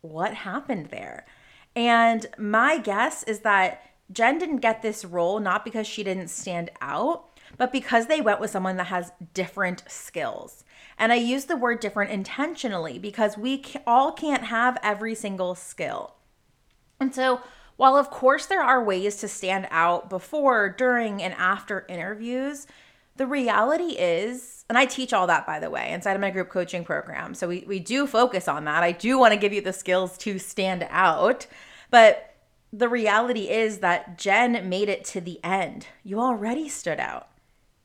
what 0.00 0.34
happened 0.34 0.86
there. 0.86 1.26
And 1.74 2.26
my 2.38 2.78
guess 2.78 3.22
is 3.24 3.40
that 3.40 3.82
Jen 4.10 4.38
didn't 4.38 4.58
get 4.58 4.82
this 4.82 5.04
role 5.04 5.38
not 5.40 5.64
because 5.64 5.86
she 5.86 6.02
didn't 6.02 6.28
stand 6.28 6.70
out, 6.80 7.28
but 7.56 7.72
because 7.72 8.06
they 8.06 8.20
went 8.20 8.40
with 8.40 8.50
someone 8.50 8.76
that 8.76 8.88
has 8.88 9.12
different 9.34 9.84
skills. 9.86 10.64
And 10.98 11.12
I 11.12 11.16
use 11.16 11.44
the 11.44 11.56
word 11.56 11.80
different 11.80 12.10
intentionally 12.10 12.98
because 12.98 13.38
we 13.38 13.62
all 13.86 14.12
can't 14.12 14.44
have 14.44 14.78
every 14.82 15.14
single 15.14 15.54
skill. 15.54 16.14
And 17.00 17.14
so, 17.14 17.40
while 17.76 17.96
of 17.96 18.10
course 18.10 18.46
there 18.46 18.62
are 18.62 18.82
ways 18.82 19.16
to 19.16 19.28
stand 19.28 19.68
out 19.70 20.10
before, 20.10 20.68
during, 20.68 21.22
and 21.22 21.32
after 21.34 21.86
interviews, 21.88 22.66
the 23.16 23.26
reality 23.26 23.96
is, 23.98 24.64
and 24.68 24.76
I 24.76 24.84
teach 24.84 25.12
all 25.12 25.26
that 25.28 25.46
by 25.46 25.60
the 25.60 25.70
way 25.70 25.92
inside 25.92 26.14
of 26.14 26.20
my 26.20 26.30
group 26.30 26.48
coaching 26.48 26.84
program. 26.84 27.34
So 27.34 27.48
we, 27.48 27.64
we 27.66 27.78
do 27.78 28.06
focus 28.06 28.48
on 28.48 28.64
that. 28.64 28.82
I 28.82 28.92
do 28.92 29.18
want 29.18 29.32
to 29.32 29.38
give 29.38 29.52
you 29.52 29.60
the 29.60 29.72
skills 29.72 30.16
to 30.18 30.38
stand 30.38 30.86
out. 30.90 31.46
But 31.90 32.27
the 32.72 32.88
reality 32.88 33.48
is 33.48 33.78
that 33.78 34.18
Jen 34.18 34.68
made 34.68 34.88
it 34.88 35.04
to 35.06 35.20
the 35.20 35.40
end. 35.42 35.86
You 36.04 36.20
already 36.20 36.68
stood 36.68 37.00
out. 37.00 37.28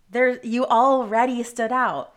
There 0.09 0.39
you 0.43 0.65
already 0.65 1.41
stood 1.43 1.71
out. 1.71 2.13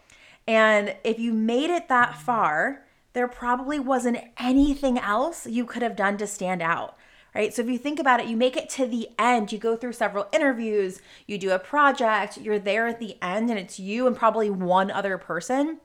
And 0.46 0.96
if 1.04 1.18
you 1.18 1.32
made 1.32 1.70
it 1.70 1.88
that 1.88 2.16
far, 2.16 2.84
there 3.12 3.28
probably 3.28 3.78
wasn't 3.78 4.18
anything 4.38 4.98
else 4.98 5.46
you 5.46 5.64
could 5.64 5.82
have 5.82 5.96
done 5.96 6.18
to 6.18 6.26
stand 6.26 6.62
out. 6.62 6.96
Right? 7.34 7.52
So 7.52 7.62
if 7.62 7.68
you 7.68 7.78
think 7.78 7.98
about 7.98 8.20
it, 8.20 8.26
you 8.26 8.36
make 8.36 8.56
it 8.56 8.70
to 8.70 8.86
the 8.86 9.08
end, 9.18 9.52
you 9.52 9.58
go 9.58 9.76
through 9.76 9.92
several 9.92 10.26
interviews, 10.32 11.02
you 11.26 11.36
do 11.36 11.50
a 11.50 11.58
project, 11.58 12.38
you're 12.38 12.58
there 12.58 12.86
at 12.86 12.98
the 12.98 13.18
end 13.20 13.50
and 13.50 13.58
it's 13.58 13.78
you 13.78 14.06
and 14.06 14.16
probably 14.16 14.48
one 14.48 14.90
other 14.90 15.18
person, 15.18 15.78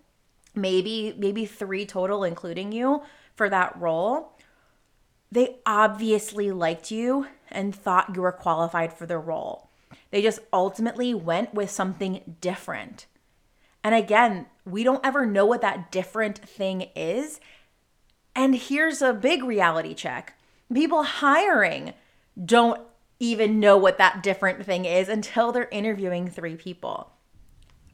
maybe 0.55 1.13
maybe 1.17 1.45
3 1.45 1.85
total 1.85 2.23
including 2.23 2.71
you 2.71 3.01
for 3.35 3.49
that 3.49 3.77
role 3.77 4.37
they 5.31 5.57
obviously 5.65 6.51
liked 6.51 6.91
you 6.91 7.27
and 7.49 7.73
thought 7.73 8.15
you 8.15 8.21
were 8.21 8.31
qualified 8.31 8.93
for 8.93 9.05
the 9.05 9.17
role. 9.17 9.69
They 10.09 10.21
just 10.21 10.39
ultimately 10.51 11.13
went 11.13 11.53
with 11.53 11.69
something 11.69 12.35
different. 12.41 13.05
And 13.83 13.95
again, 13.95 14.47
we 14.65 14.83
don't 14.83 15.05
ever 15.05 15.25
know 15.25 15.45
what 15.45 15.61
that 15.61 15.91
different 15.91 16.37
thing 16.37 16.89
is. 16.95 17.39
And 18.35 18.55
here's 18.55 19.01
a 19.01 19.13
big 19.13 19.43
reality 19.43 19.93
check 19.93 20.33
people 20.71 21.03
hiring 21.03 21.93
don't 22.43 22.79
even 23.19 23.59
know 23.59 23.77
what 23.77 23.97
that 23.97 24.23
different 24.23 24.65
thing 24.65 24.85
is 24.85 25.07
until 25.07 25.51
they're 25.51 25.67
interviewing 25.71 26.27
three 26.27 26.55
people. 26.55 27.11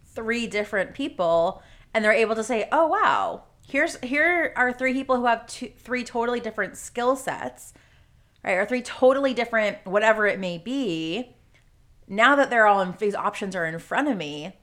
Three 0.05 0.47
different 0.47 0.93
people, 0.93 1.61
and 1.93 2.03
they're 2.03 2.13
able 2.13 2.35
to 2.35 2.43
say, 2.43 2.67
oh, 2.71 2.87
wow, 2.87 3.43
here's 3.67 3.97
here 3.97 4.53
are 4.55 4.71
three 4.71 4.93
people 4.93 5.17
who 5.17 5.25
have 5.25 5.45
two, 5.47 5.71
three 5.77 6.03
totally 6.03 6.39
different 6.39 6.77
skill 6.77 7.15
sets, 7.15 7.73
right? 8.43 8.53
Or 8.53 8.65
three 8.65 8.81
totally 8.81 9.33
different 9.33 9.77
whatever 9.85 10.25
it 10.25 10.39
may 10.39 10.57
be. 10.57 11.35
Now 12.07 12.35
that 12.35 12.49
they're 12.49 12.67
all 12.67 12.81
in 12.81 12.95
these 12.97 13.15
options 13.15 13.55
are 13.55 13.65
in 13.65 13.77
front 13.79 14.07
of 14.07 14.17
me, 14.17 14.53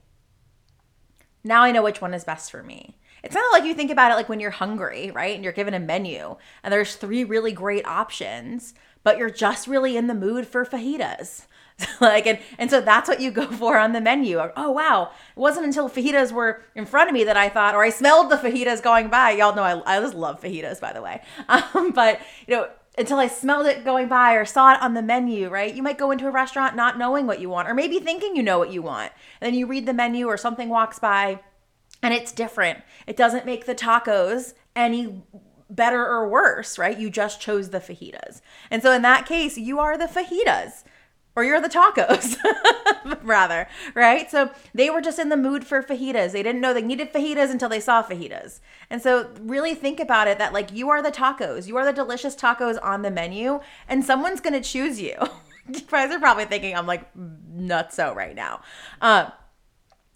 now 1.43 1.61
I 1.61 1.71
know 1.71 1.83
which 1.83 2.01
one 2.01 2.13
is 2.13 2.23
best 2.23 2.49
for 2.49 2.63
me. 2.63 2.97
It's 3.23 3.35
of 3.35 3.41
like 3.51 3.63
you 3.63 3.73
think 3.73 3.91
about 3.91 4.11
it 4.11 4.15
like 4.15 4.29
when 4.29 4.39
you're 4.39 4.51
hungry, 4.51 5.11
right? 5.11 5.35
And 5.35 5.43
you're 5.43 5.53
given 5.53 5.73
a 5.73 5.79
menu 5.79 6.35
and 6.63 6.71
there's 6.71 6.95
three 6.95 7.23
really 7.23 7.51
great 7.51 7.85
options, 7.87 8.73
but 9.03 9.17
you're 9.17 9.29
just 9.29 9.67
really 9.67 9.97
in 9.97 10.07
the 10.07 10.13
mood 10.13 10.47
for 10.47 10.65
fajitas. 10.65 11.45
like 12.01 12.25
and 12.25 12.39
and 12.57 12.69
so 12.69 12.79
that's 12.79 13.09
what 13.09 13.19
you 13.19 13.31
go 13.31 13.47
for 13.51 13.77
on 13.77 13.91
the 13.93 14.01
menu. 14.01 14.39
Oh 14.55 14.71
wow, 14.71 15.11
it 15.35 15.39
wasn't 15.39 15.65
until 15.65 15.89
fajitas 15.89 16.31
were 16.31 16.61
in 16.73 16.85
front 16.85 17.09
of 17.09 17.13
me 17.13 17.23
that 17.25 17.37
I 17.37 17.49
thought, 17.49 17.75
or 17.75 17.83
I 17.83 17.89
smelled 17.89 18.31
the 18.31 18.37
fajitas 18.37 18.81
going 18.81 19.09
by. 19.09 19.31
Y'all 19.31 19.55
know 19.55 19.63
I, 19.63 19.97
I 19.97 19.99
just 19.99 20.15
love 20.15 20.41
fajitas, 20.41 20.79
by 20.79 20.93
the 20.93 21.01
way. 21.01 21.21
Um, 21.47 21.91
but 21.91 22.19
you 22.47 22.55
know, 22.55 22.69
until 22.97 23.17
I 23.17 23.27
smelled 23.27 23.65
it 23.65 23.85
going 23.85 24.07
by 24.07 24.33
or 24.33 24.45
saw 24.45 24.73
it 24.73 24.81
on 24.81 24.93
the 24.93 25.01
menu, 25.01 25.49
right? 25.49 25.73
You 25.73 25.83
might 25.83 25.97
go 25.97 26.11
into 26.11 26.27
a 26.27 26.31
restaurant 26.31 26.75
not 26.75 26.97
knowing 26.97 27.27
what 27.27 27.39
you 27.39 27.49
want, 27.49 27.69
or 27.69 27.73
maybe 27.73 27.99
thinking 27.99 28.35
you 28.35 28.43
know 28.43 28.57
what 28.57 28.71
you 28.71 28.81
want, 28.81 29.11
and 29.39 29.47
then 29.47 29.53
you 29.53 29.67
read 29.67 29.85
the 29.85 29.93
menu 29.93 30.27
or 30.27 30.37
something 30.37 30.69
walks 30.69 30.99
by, 30.99 31.39
and 32.01 32.13
it's 32.13 32.31
different. 32.31 32.79
It 33.07 33.17
doesn't 33.17 33.45
make 33.45 33.65
the 33.65 33.75
tacos 33.75 34.53
any 34.75 35.23
better 35.69 36.05
or 36.05 36.27
worse, 36.27 36.77
right? 36.77 36.97
You 36.97 37.09
just 37.09 37.41
chose 37.41 37.69
the 37.69 37.79
fajitas. 37.79 38.41
And 38.69 38.81
so 38.81 38.91
in 38.91 39.01
that 39.01 39.25
case, 39.25 39.57
you 39.57 39.79
are 39.79 39.97
the 39.97 40.05
fajitas 40.05 40.83
or 41.35 41.43
you're 41.43 41.61
the 41.61 41.69
tacos, 41.69 42.37
rather, 43.23 43.67
right? 43.93 44.29
So 44.31 44.51
they 44.73 44.89
were 44.89 45.01
just 45.01 45.19
in 45.19 45.29
the 45.29 45.37
mood 45.37 45.65
for 45.65 45.83
fajitas. 45.83 46.31
They 46.31 46.43
didn't 46.43 46.61
know 46.61 46.73
they 46.73 46.81
needed 46.81 47.11
fajitas 47.11 47.51
until 47.51 47.69
they 47.69 47.79
saw 47.79 48.01
fajitas. 48.03 48.61
And 48.89 49.01
so 49.01 49.29
really 49.41 49.75
think 49.75 49.99
about 49.99 50.27
it 50.27 50.37
that 50.37 50.53
like 50.53 50.71
you 50.71 50.89
are 50.89 51.01
the 51.01 51.11
tacos, 51.11 51.67
you 51.67 51.77
are 51.77 51.85
the 51.85 51.93
delicious 51.93 52.35
tacos 52.35 52.77
on 52.81 53.01
the 53.01 53.11
menu, 53.11 53.59
and 53.87 54.03
someone's 54.03 54.39
gonna 54.39 54.61
choose 54.61 54.99
you. 55.01 55.15
you 55.67 55.81
guys 55.81 56.11
are 56.11 56.19
probably 56.19 56.45
thinking 56.45 56.75
I'm 56.75 56.87
like 56.87 57.15
nuts 57.15 57.97
nutso 57.97 58.15
right 58.15 58.35
now. 58.35 58.61
Uh, 59.01 59.29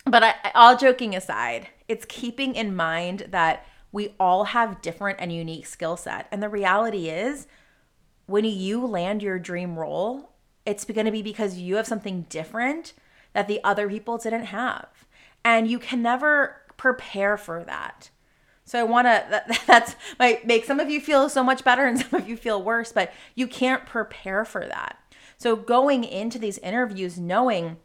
but 0.06 0.24
I, 0.24 0.36
all 0.56 0.78
joking 0.78 1.16
aside, 1.16 1.68
it's 1.88 2.06
keeping 2.08 2.56
in 2.56 2.76
mind 2.76 3.28
that 3.30 3.66
we 3.92 4.16
all 4.20 4.46
have 4.46 4.82
different 4.82 5.20
and 5.20 5.34
unique 5.34 5.66
skill 5.66 5.98
set. 5.98 6.28
And 6.32 6.42
the 6.42 6.50
reality 6.50 7.10
is, 7.10 7.48
when 8.26 8.46
you 8.46 8.86
land 8.86 9.24
your 9.24 9.40
dream 9.40 9.78
role, 9.78 10.32
it's 10.70 10.86
going 10.86 11.06
to 11.06 11.12
be 11.12 11.24
because 11.24 11.58
you 11.58 11.78
have 11.78 11.88
something 11.88 12.28
different 12.30 12.94
that 13.34 13.48
the 13.48 13.60
other 13.64 13.90
people 13.90 14.18
didn't 14.18 14.46
have. 14.46 14.88
And 15.44 15.68
you 15.68 15.80
can 15.80 16.02
never 16.02 16.62
prepare 16.78 17.38
for 17.38 17.64
that. 17.64 18.12
So 18.66 18.80
I 18.80 18.84
want 18.84 19.08
to 19.08 19.26
that, 19.32 19.62
that's 19.66 19.96
might 20.20 20.46
make 20.46 20.66
some 20.66 20.80
of 20.80 20.90
you 20.90 21.02
feel 21.02 21.28
so 21.28 21.44
much 21.44 21.64
better 21.64 21.86
and 21.86 22.00
some 22.10 22.22
of 22.22 22.30
you 22.30 22.38
feel 22.38 22.62
worse, 22.62 22.92
but 22.92 23.12
you 23.34 23.48
can't 23.48 23.86
prepare 23.86 24.46
for 24.46 24.66
that. 24.66 25.00
So 25.38 25.56
going 25.56 26.04
into 26.04 26.38
these 26.38 26.60
interviews 26.60 27.18
knowing 27.18 27.78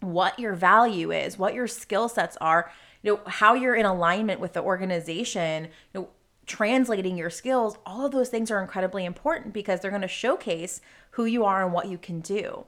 what 0.00 0.38
your 0.38 0.54
value 0.54 1.12
is, 1.12 1.38
what 1.38 1.54
your 1.54 1.66
skill 1.66 2.08
sets 2.08 2.36
are, 2.40 2.70
you 3.02 3.12
know, 3.12 3.20
how 3.26 3.54
you're 3.54 3.74
in 3.74 3.86
alignment 3.86 4.40
with 4.40 4.52
the 4.52 4.62
organization, 4.62 5.68
you 5.94 6.00
know, 6.00 6.08
translating 6.46 7.16
your 7.16 7.30
skills, 7.30 7.78
all 7.86 8.04
of 8.04 8.12
those 8.12 8.28
things 8.28 8.50
are 8.50 8.60
incredibly 8.60 9.04
important 9.04 9.54
because 9.54 9.80
they're 9.80 9.90
going 9.90 10.02
to 10.02 10.08
showcase 10.08 10.80
who 11.20 11.26
you 11.26 11.44
are 11.44 11.62
and 11.62 11.72
what 11.72 11.88
you 11.88 11.98
can 11.98 12.20
do. 12.20 12.64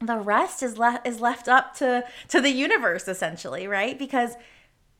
The 0.00 0.16
rest 0.16 0.62
is 0.62 0.78
left 0.78 1.06
is 1.06 1.20
left 1.20 1.48
up 1.48 1.74
to 1.76 2.04
to 2.28 2.40
the 2.40 2.50
universe 2.50 3.06
essentially, 3.06 3.68
right? 3.68 3.98
Because 3.98 4.36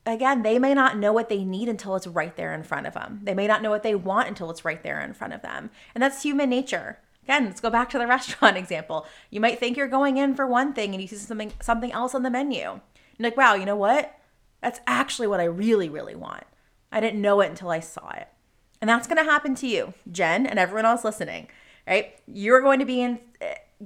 again, 0.04 0.42
they 0.42 0.58
may 0.58 0.74
not 0.74 0.98
know 0.98 1.12
what 1.12 1.30
they 1.30 1.44
need 1.44 1.68
until 1.68 1.96
it's 1.96 2.06
right 2.06 2.36
there 2.36 2.52
in 2.52 2.62
front 2.62 2.86
of 2.86 2.94
them. 2.94 3.20
They 3.22 3.34
may 3.34 3.46
not 3.46 3.62
know 3.62 3.70
what 3.70 3.82
they 3.82 3.94
want 3.94 4.28
until 4.28 4.50
it's 4.50 4.64
right 4.64 4.82
there 4.82 5.00
in 5.00 5.14
front 5.14 5.32
of 5.32 5.40
them. 5.40 5.70
And 5.94 6.02
that's 6.02 6.22
human 6.22 6.50
nature. 6.50 6.98
Again, 7.24 7.46
let's 7.46 7.60
go 7.60 7.70
back 7.70 7.88
to 7.90 7.98
the 7.98 8.06
restaurant 8.16 8.58
example. 8.58 9.06
You 9.30 9.40
might 9.40 9.58
think 9.58 9.76
you're 9.76 9.88
going 9.88 10.18
in 10.18 10.34
for 10.34 10.46
one 10.46 10.74
thing 10.74 10.92
and 10.92 11.00
you 11.00 11.08
see 11.08 11.16
something 11.16 11.52
something 11.60 11.90
else 11.90 12.14
on 12.14 12.22
the 12.22 12.30
menu. 12.30 12.60
You're 12.60 12.80
like, 13.18 13.36
wow, 13.36 13.54
you 13.54 13.64
know 13.64 13.76
what? 13.76 14.18
That's 14.60 14.80
actually 14.86 15.26
what 15.26 15.40
I 15.40 15.44
really, 15.44 15.88
really 15.88 16.14
want. 16.14 16.44
I 16.92 17.00
didn't 17.00 17.22
know 17.22 17.40
it 17.40 17.50
until 17.50 17.70
I 17.70 17.80
saw 17.80 18.10
it. 18.10 18.28
And 18.82 18.88
that's 18.88 19.06
going 19.06 19.24
to 19.24 19.30
happen 19.30 19.54
to 19.56 19.66
you, 19.66 19.94
Jen, 20.10 20.44
and 20.44 20.58
everyone 20.58 20.84
else 20.84 21.04
listening, 21.04 21.46
right? 21.86 22.18
You're 22.26 22.60
going 22.60 22.78
to 22.78 22.84
be 22.84 23.02
in, 23.02 23.20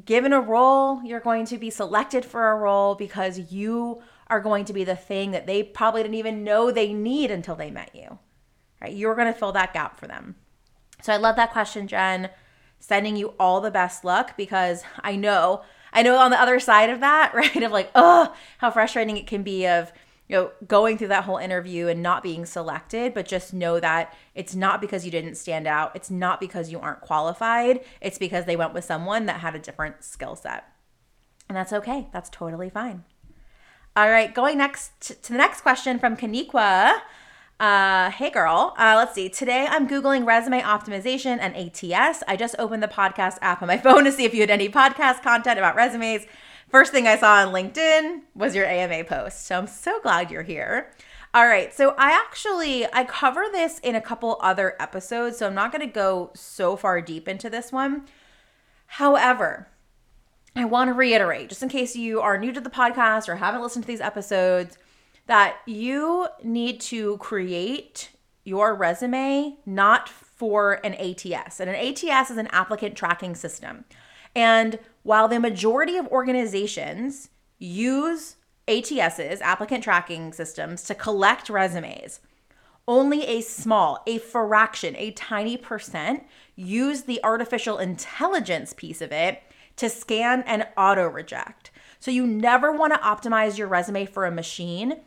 given 0.04 0.32
a 0.32 0.40
role, 0.40 1.02
you're 1.04 1.20
going 1.20 1.46
to 1.46 1.58
be 1.58 1.70
selected 1.70 2.24
for 2.24 2.50
a 2.50 2.56
role 2.56 2.94
because 2.94 3.52
you 3.52 4.02
are 4.28 4.40
going 4.40 4.64
to 4.66 4.72
be 4.72 4.84
the 4.84 4.96
thing 4.96 5.30
that 5.30 5.46
they 5.46 5.62
probably 5.62 6.02
didn't 6.02 6.16
even 6.16 6.44
know 6.44 6.70
they 6.70 6.92
need 6.92 7.30
until 7.30 7.54
they 7.54 7.70
met 7.70 7.90
you, 7.94 8.18
right? 8.80 8.92
You're 8.92 9.14
going 9.14 9.32
to 9.32 9.38
fill 9.38 9.52
that 9.52 9.72
gap 9.72 9.98
for 9.98 10.06
them. 10.06 10.34
So 11.02 11.12
I 11.12 11.16
love 11.16 11.36
that 11.36 11.52
question, 11.52 11.86
Jen. 11.86 12.30
Sending 12.78 13.16
you 13.16 13.34
all 13.40 13.60
the 13.60 13.70
best 13.70 14.04
luck 14.04 14.36
because 14.36 14.84
I 15.00 15.16
know, 15.16 15.62
I 15.92 16.02
know 16.02 16.18
on 16.18 16.30
the 16.30 16.40
other 16.40 16.60
side 16.60 16.90
of 16.90 17.00
that, 17.00 17.32
right? 17.34 17.62
Of 17.62 17.72
like, 17.72 17.90
oh, 17.94 18.34
how 18.58 18.70
frustrating 18.70 19.16
it 19.16 19.26
can 19.26 19.42
be 19.42 19.66
of, 19.66 19.92
you 20.28 20.36
know, 20.36 20.50
going 20.66 20.98
through 20.98 21.08
that 21.08 21.24
whole 21.24 21.38
interview 21.38 21.86
and 21.86 22.02
not 22.02 22.22
being 22.22 22.44
selected, 22.44 23.14
but 23.14 23.26
just 23.26 23.54
know 23.54 23.78
that 23.78 24.14
it's 24.34 24.54
not 24.54 24.80
because 24.80 25.04
you 25.04 25.10
didn't 25.10 25.36
stand 25.36 25.66
out. 25.66 25.94
It's 25.94 26.10
not 26.10 26.40
because 26.40 26.70
you 26.70 26.80
aren't 26.80 27.00
qualified. 27.00 27.80
It's 28.00 28.18
because 28.18 28.44
they 28.44 28.56
went 28.56 28.74
with 28.74 28.84
someone 28.84 29.26
that 29.26 29.40
had 29.40 29.54
a 29.54 29.60
different 29.60 30.02
skill 30.02 30.34
set. 30.34 30.64
And 31.48 31.56
that's 31.56 31.72
okay. 31.72 32.08
That's 32.12 32.28
totally 32.28 32.70
fine. 32.70 33.04
All 33.94 34.10
right, 34.10 34.34
going 34.34 34.58
next 34.58 35.00
to 35.22 35.32
the 35.32 35.38
next 35.38 35.62
question 35.62 35.98
from 35.98 36.16
Coniqua. 36.16 37.00
Uh, 37.58 38.10
hey 38.10 38.28
girl, 38.28 38.74
uh, 38.76 38.94
let's 38.94 39.14
see. 39.14 39.30
Today 39.30 39.66
I'm 39.66 39.88
Googling 39.88 40.26
resume 40.26 40.60
optimization 40.60 41.38
and 41.40 41.56
ATS. 41.56 42.22
I 42.28 42.36
just 42.36 42.56
opened 42.58 42.82
the 42.82 42.88
podcast 42.88 43.38
app 43.40 43.62
on 43.62 43.68
my 43.68 43.78
phone 43.84 44.04
to 44.04 44.12
see 44.12 44.24
if 44.24 44.34
you 44.34 44.42
had 44.42 44.50
any 44.50 44.68
podcast 44.68 45.22
content 45.22 45.58
about 45.58 45.76
resumes. 45.76 46.26
First 46.68 46.92
thing 46.92 47.06
I 47.06 47.16
saw 47.16 47.36
on 47.36 47.52
LinkedIn 47.52 48.22
was 48.34 48.54
your 48.54 48.66
AMA 48.66 49.04
post. 49.04 49.46
So 49.46 49.56
I'm 49.58 49.66
so 49.66 50.00
glad 50.00 50.30
you're 50.30 50.42
here. 50.42 50.90
All 51.32 51.46
right, 51.46 51.72
so 51.74 51.94
I 51.98 52.12
actually 52.12 52.86
I 52.92 53.04
cover 53.04 53.44
this 53.52 53.78
in 53.80 53.94
a 53.94 54.00
couple 54.00 54.38
other 54.40 54.74
episodes, 54.80 55.38
so 55.38 55.46
I'm 55.46 55.54
not 55.54 55.70
going 55.70 55.86
to 55.86 55.92
go 55.92 56.30
so 56.34 56.76
far 56.76 57.00
deep 57.00 57.28
into 57.28 57.50
this 57.50 57.70
one. 57.70 58.06
However, 58.86 59.68
I 60.54 60.64
want 60.64 60.88
to 60.88 60.94
reiterate, 60.94 61.50
just 61.50 61.62
in 61.62 61.68
case 61.68 61.94
you 61.94 62.20
are 62.20 62.38
new 62.38 62.52
to 62.52 62.60
the 62.60 62.70
podcast 62.70 63.28
or 63.28 63.36
haven't 63.36 63.60
listened 63.60 63.84
to 63.84 63.88
these 63.88 64.00
episodes, 64.00 64.78
that 65.26 65.56
you 65.66 66.28
need 66.42 66.80
to 66.80 67.18
create 67.18 68.10
your 68.44 68.74
resume 68.74 69.58
not 69.66 70.08
for 70.08 70.80
an 70.84 70.94
ATS. 70.94 71.60
And 71.60 71.68
an 71.68 71.76
ATS 71.76 72.30
is 72.30 72.38
an 72.38 72.46
applicant 72.48 72.96
tracking 72.96 73.34
system. 73.34 73.84
And 74.34 74.78
while 75.06 75.28
the 75.28 75.38
majority 75.38 75.96
of 75.96 76.08
organizations 76.08 77.30
use 77.60 78.34
ATSs, 78.66 79.40
applicant 79.40 79.84
tracking 79.84 80.32
systems, 80.32 80.82
to 80.82 80.96
collect 80.96 81.48
resumes, 81.48 82.18
only 82.88 83.24
a 83.24 83.40
small, 83.40 84.02
a 84.08 84.18
fraction, 84.18 84.96
a 84.96 85.12
tiny 85.12 85.56
percent 85.56 86.24
use 86.56 87.02
the 87.02 87.22
artificial 87.22 87.78
intelligence 87.78 88.72
piece 88.72 89.00
of 89.00 89.12
it 89.12 89.44
to 89.76 89.88
scan 89.88 90.42
and 90.42 90.66
auto 90.76 91.06
reject. 91.06 91.70
So 92.00 92.10
you 92.10 92.26
never 92.26 92.72
want 92.72 92.92
to 92.92 92.98
optimize 92.98 93.56
your 93.56 93.68
resume 93.68 94.06
for 94.06 94.26
a 94.26 94.32
machine. 94.32 95.02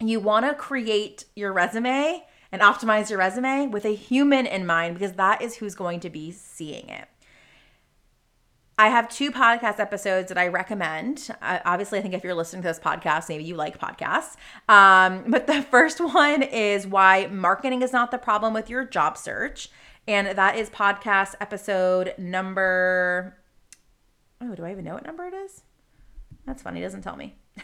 You 0.00 0.18
want 0.18 0.46
to 0.46 0.54
create 0.54 1.26
your 1.36 1.52
resume 1.52 2.24
and 2.50 2.60
optimize 2.60 3.08
your 3.08 3.20
resume 3.20 3.68
with 3.68 3.84
a 3.84 3.94
human 3.94 4.46
in 4.46 4.66
mind 4.66 4.98
because 4.98 5.12
that 5.12 5.40
is 5.40 5.54
who's 5.54 5.76
going 5.76 6.00
to 6.00 6.10
be 6.10 6.32
seeing 6.32 6.88
it. 6.88 7.06
I 8.80 8.90
have 8.90 9.08
two 9.08 9.32
podcast 9.32 9.80
episodes 9.80 10.28
that 10.28 10.38
I 10.38 10.46
recommend. 10.46 11.30
Uh, 11.42 11.58
obviously, 11.64 11.98
I 11.98 12.02
think 12.02 12.14
if 12.14 12.22
you're 12.22 12.34
listening 12.34 12.62
to 12.62 12.68
this 12.68 12.78
podcast, 12.78 13.28
maybe 13.28 13.42
you 13.42 13.56
like 13.56 13.80
podcasts. 13.80 14.36
Um, 14.68 15.24
but 15.26 15.48
the 15.48 15.62
first 15.70 16.00
one 16.00 16.44
is 16.44 16.86
why 16.86 17.26
marketing 17.26 17.82
is 17.82 17.92
not 17.92 18.12
the 18.12 18.18
problem 18.18 18.54
with 18.54 18.70
your 18.70 18.84
job 18.84 19.18
search. 19.18 19.68
And 20.06 20.28
that 20.28 20.56
is 20.56 20.70
podcast 20.70 21.34
episode 21.40 22.14
number. 22.18 23.36
Oh, 24.40 24.54
do 24.54 24.64
I 24.64 24.70
even 24.70 24.84
know 24.84 24.94
what 24.94 25.04
number 25.04 25.26
it 25.26 25.34
is? 25.34 25.62
That's 26.46 26.62
funny. 26.62 26.78
It 26.78 26.84
doesn't 26.84 27.02
tell 27.02 27.16
me. 27.16 27.34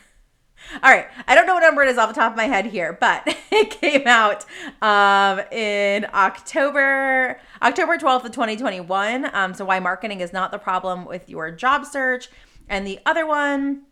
All 0.83 0.91
right. 0.91 1.07
I 1.29 1.37
don't 1.37 1.44
what 1.77 1.87
it 1.87 1.91
is 1.91 1.99
off 1.99 2.09
the 2.09 2.15
top 2.15 2.33
of 2.33 2.37
my 2.37 2.45
head 2.45 2.67
here, 2.67 2.97
but 3.01 3.23
it 3.51 3.71
came 3.71 4.07
out 4.07 4.45
um, 4.83 5.41
in 5.53 6.07
October, 6.13 7.41
October 7.63 7.97
12th 7.99 8.25
of 8.25 8.33
2021. 8.33 9.31
Um, 9.35 9.55
so 9.55 9.65
why 9.65 9.81
marketing 9.81 10.21
is 10.21 10.33
not 10.33 10.51
the 10.51 10.59
problem 10.59 11.05
with 11.05 11.29
your 11.29 11.51
job 11.51 11.85
search. 11.85 12.29
And 12.69 12.87
the 12.87 12.99
other 13.05 13.27
one 13.27 13.83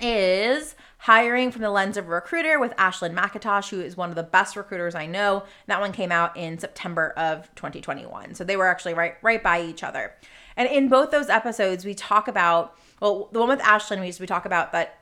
is 0.00 0.74
hiring 0.98 1.50
from 1.50 1.62
the 1.62 1.70
lens 1.70 1.96
of 1.96 2.06
a 2.06 2.10
recruiter 2.10 2.58
with 2.58 2.76
Ashlyn 2.76 3.14
McIntosh, 3.14 3.70
who 3.70 3.80
is 3.80 3.96
one 3.96 4.10
of 4.10 4.16
the 4.16 4.22
best 4.22 4.56
recruiters 4.56 4.94
I 4.94 5.06
know. 5.06 5.44
That 5.66 5.80
one 5.80 5.92
came 5.92 6.12
out 6.12 6.36
in 6.36 6.58
September 6.58 7.10
of 7.16 7.52
2021. 7.54 8.34
So 8.34 8.44
they 8.44 8.56
were 8.56 8.66
actually 8.66 8.94
right 8.94 9.14
right 9.22 9.42
by 9.42 9.62
each 9.62 9.82
other. 9.82 10.14
And 10.56 10.68
in 10.68 10.88
both 10.88 11.10
those 11.10 11.28
episodes, 11.28 11.84
we 11.84 11.94
talk 11.94 12.28
about 12.28 12.76
well, 13.00 13.30
the 13.32 13.40
one 13.40 13.48
with 13.48 13.60
Ashlyn, 13.60 14.00
we 14.00 14.12
we 14.20 14.26
talk 14.26 14.44
about 14.44 14.72
that 14.72 14.99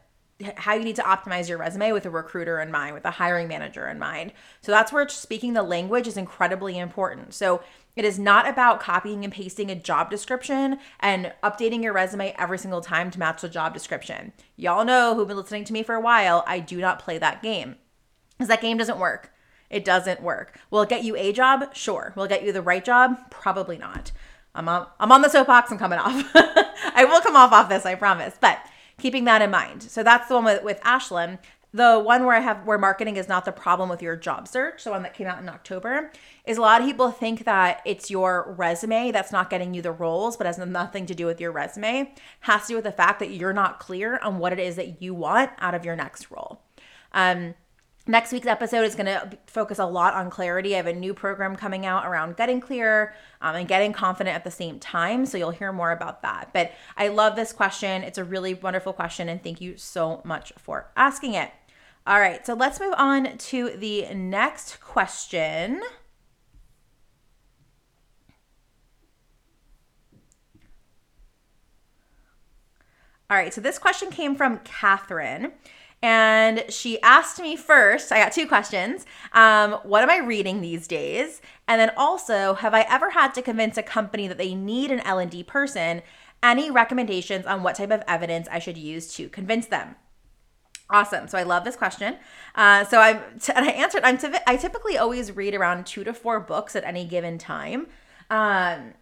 how 0.56 0.74
you 0.74 0.84
need 0.84 0.96
to 0.96 1.02
optimize 1.02 1.48
your 1.48 1.58
resume 1.58 1.92
with 1.92 2.06
a 2.06 2.10
recruiter 2.10 2.60
in 2.60 2.70
mind, 2.70 2.94
with 2.94 3.04
a 3.04 3.10
hiring 3.10 3.48
manager 3.48 3.88
in 3.88 3.98
mind. 3.98 4.32
So 4.60 4.70
that's 4.70 4.92
where 4.92 5.08
speaking 5.08 5.52
the 5.52 5.62
language 5.62 6.06
is 6.06 6.16
incredibly 6.16 6.78
important. 6.78 7.34
So 7.34 7.60
it 7.96 8.04
is 8.04 8.18
not 8.18 8.48
about 8.48 8.78
copying 8.78 9.24
and 9.24 9.32
pasting 9.32 9.70
a 9.70 9.74
job 9.74 10.10
description 10.10 10.78
and 11.00 11.32
updating 11.42 11.82
your 11.82 11.92
resume 11.92 12.34
every 12.38 12.58
single 12.58 12.80
time 12.80 13.10
to 13.10 13.18
match 13.18 13.40
the 13.40 13.48
job 13.48 13.74
description. 13.74 14.32
Y'all 14.56 14.84
know 14.84 15.14
who've 15.14 15.26
been 15.26 15.36
listening 15.36 15.64
to 15.64 15.72
me 15.72 15.82
for 15.82 15.96
a 15.96 16.00
while, 16.00 16.44
I 16.46 16.60
do 16.60 16.78
not 16.78 17.00
play 17.00 17.18
that 17.18 17.42
game 17.42 17.74
because 18.36 18.48
that 18.48 18.60
game 18.60 18.78
doesn't 18.78 19.00
work. 19.00 19.32
It 19.70 19.84
doesn't 19.84 20.22
work. 20.22 20.58
Will 20.70 20.82
it 20.82 20.88
get 20.88 21.04
you 21.04 21.16
a 21.16 21.32
job? 21.32 21.74
Sure. 21.74 22.12
Will 22.14 22.24
it 22.24 22.28
get 22.28 22.44
you 22.44 22.52
the 22.52 22.62
right 22.62 22.84
job? 22.84 23.18
Probably 23.30 23.76
not. 23.76 24.12
I'm 24.54 24.68
on, 24.68 24.86
I'm 24.98 25.12
on 25.12 25.22
the 25.22 25.28
soapbox. 25.28 25.70
I'm 25.70 25.78
coming 25.78 25.98
off. 25.98 26.30
I 26.34 27.04
will 27.04 27.20
come 27.20 27.36
off 27.36 27.52
off 27.52 27.68
this, 27.68 27.84
I 27.84 27.96
promise. 27.96 28.36
But 28.40 28.58
keeping 28.98 29.24
that 29.24 29.42
in 29.42 29.50
mind. 29.50 29.82
So 29.82 30.02
that's 30.02 30.28
the 30.28 30.34
one 30.34 30.44
with, 30.44 30.62
with 30.62 30.80
Ashlyn. 30.80 31.38
The 31.74 31.98
one 31.98 32.24
where 32.24 32.34
I 32.34 32.40
have 32.40 32.64
where 32.64 32.78
marketing 32.78 33.16
is 33.16 33.28
not 33.28 33.44
the 33.44 33.52
problem 33.52 33.90
with 33.90 34.00
your 34.00 34.16
job 34.16 34.48
search, 34.48 34.84
the 34.84 34.90
one 34.90 35.02
that 35.02 35.12
came 35.12 35.26
out 35.26 35.38
in 35.38 35.48
October, 35.50 36.10
is 36.46 36.56
a 36.56 36.62
lot 36.62 36.80
of 36.80 36.86
people 36.86 37.10
think 37.10 37.44
that 37.44 37.82
it's 37.84 38.10
your 38.10 38.54
resume 38.56 39.10
that's 39.10 39.32
not 39.32 39.50
getting 39.50 39.74
you 39.74 39.82
the 39.82 39.92
roles, 39.92 40.38
but 40.38 40.46
has 40.46 40.56
nothing 40.56 41.04
to 41.04 41.14
do 41.14 41.26
with 41.26 41.42
your 41.42 41.52
resume. 41.52 42.14
Has 42.40 42.62
to 42.62 42.68
do 42.68 42.74
with 42.76 42.84
the 42.84 42.92
fact 42.92 43.18
that 43.20 43.32
you're 43.32 43.52
not 43.52 43.80
clear 43.80 44.18
on 44.22 44.38
what 44.38 44.54
it 44.54 44.58
is 44.58 44.76
that 44.76 45.02
you 45.02 45.12
want 45.12 45.50
out 45.58 45.74
of 45.74 45.84
your 45.84 45.94
next 45.94 46.30
role. 46.30 46.62
Um, 47.12 47.54
Next 48.10 48.32
week's 48.32 48.46
episode 48.46 48.84
is 48.84 48.94
going 48.94 49.04
to 49.04 49.36
focus 49.46 49.78
a 49.78 49.84
lot 49.84 50.14
on 50.14 50.30
clarity. 50.30 50.72
I 50.72 50.78
have 50.78 50.86
a 50.86 50.94
new 50.94 51.12
program 51.12 51.54
coming 51.56 51.84
out 51.84 52.06
around 52.06 52.38
getting 52.38 52.58
clear 52.58 53.14
um, 53.42 53.54
and 53.54 53.68
getting 53.68 53.92
confident 53.92 54.34
at 54.34 54.44
the 54.44 54.50
same 54.50 54.78
time. 54.80 55.26
So 55.26 55.36
you'll 55.36 55.50
hear 55.50 55.72
more 55.74 55.92
about 55.92 56.22
that. 56.22 56.48
But 56.54 56.72
I 56.96 57.08
love 57.08 57.36
this 57.36 57.52
question. 57.52 58.02
It's 58.02 58.16
a 58.16 58.24
really 58.24 58.54
wonderful 58.54 58.94
question. 58.94 59.28
And 59.28 59.42
thank 59.42 59.60
you 59.60 59.76
so 59.76 60.22
much 60.24 60.54
for 60.56 60.90
asking 60.96 61.34
it. 61.34 61.50
All 62.06 62.18
right. 62.18 62.46
So 62.46 62.54
let's 62.54 62.80
move 62.80 62.94
on 62.96 63.36
to 63.36 63.76
the 63.76 64.06
next 64.14 64.80
question. 64.80 65.82
All 73.28 73.36
right. 73.36 73.52
So 73.52 73.60
this 73.60 73.78
question 73.78 74.10
came 74.10 74.34
from 74.34 74.60
Kathryn. 74.60 75.52
And 76.02 76.64
she 76.68 77.00
asked 77.02 77.40
me 77.40 77.56
first, 77.56 78.12
I 78.12 78.22
got 78.22 78.32
two 78.32 78.46
questions. 78.46 79.04
Um, 79.32 79.72
what 79.82 80.02
am 80.02 80.10
I 80.10 80.18
reading 80.18 80.60
these 80.60 80.86
days? 80.86 81.42
And 81.66 81.80
then 81.80 81.90
also, 81.96 82.54
have 82.54 82.72
I 82.72 82.82
ever 82.88 83.10
had 83.10 83.34
to 83.34 83.42
convince 83.42 83.76
a 83.76 83.82
company 83.82 84.28
that 84.28 84.38
they 84.38 84.54
need 84.54 84.90
an 84.90 85.00
L&D 85.00 85.42
person? 85.44 86.02
Any 86.42 86.70
recommendations 86.70 87.46
on 87.46 87.64
what 87.64 87.74
type 87.74 87.90
of 87.90 88.04
evidence 88.06 88.46
I 88.50 88.60
should 88.60 88.78
use 88.78 89.12
to 89.14 89.28
convince 89.28 89.66
them? 89.66 89.96
Awesome. 90.90 91.28
So 91.28 91.36
I 91.36 91.42
love 91.42 91.64
this 91.64 91.76
question. 91.76 92.16
Uh, 92.54 92.84
so 92.84 93.00
I'm, 93.00 93.20
t- 93.38 93.52
and 93.54 93.64
I 93.64 93.72
answered, 93.72 94.04
I'm 94.04 94.16
t- 94.16 94.28
I 94.46 94.56
typically 94.56 94.96
always 94.96 95.32
read 95.32 95.54
around 95.54 95.84
two 95.84 96.04
to 96.04 96.14
four 96.14 96.40
books 96.40 96.76
at 96.76 96.84
any 96.84 97.04
given 97.04 97.38
time. 97.38 97.88
Um, 98.30 98.94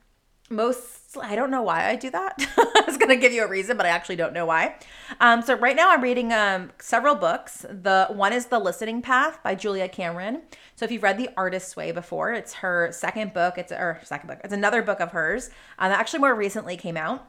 most 0.49 1.17
i 1.21 1.35
don't 1.35 1.51
know 1.51 1.63
why 1.63 1.89
i 1.89 1.97
do 1.97 2.11
that. 2.11 2.35
I 2.57 2.83
was 2.87 2.97
going 2.97 3.09
to 3.09 3.17
give 3.17 3.33
you 3.33 3.45
a 3.45 3.49
reason 3.49 3.77
but 3.77 3.87
i 3.87 3.89
actually 3.89 4.17
don't 4.17 4.33
know 4.33 4.47
why. 4.47 4.77
Um, 5.21 5.43
so 5.43 5.55
right 5.55 5.77
now 5.77 5.91
i'm 5.91 6.03
reading 6.03 6.33
um, 6.33 6.71
several 6.79 7.15
books. 7.15 7.65
The 7.69 8.07
one 8.11 8.33
is 8.33 8.47
the 8.47 8.59
listening 8.59 9.03
path 9.03 9.43
by 9.43 9.55
julia 9.55 9.89
cameron. 9.89 10.43
So 10.77 10.85
if 10.85 10.91
you've 10.91 11.03
read 11.03 11.19
the 11.19 11.31
artist's 11.37 11.75
way 11.75 11.91
before 11.93 12.33
it's 12.33 12.55
her 12.55 12.91
second 12.93 13.33
book. 13.33 13.59
It's 13.59 13.73
or 13.73 14.01
second 14.05 14.29
book. 14.29 14.41
It's 14.45 14.53
another 14.53 14.83
book 14.83 15.01
of 15.01 15.13
hers 15.13 15.51
uh, 15.79 15.89
that 15.89 15.99
actually 15.99 16.21
more 16.21 16.35
recently 16.35 16.77
came 16.77 16.97
out. 16.97 17.27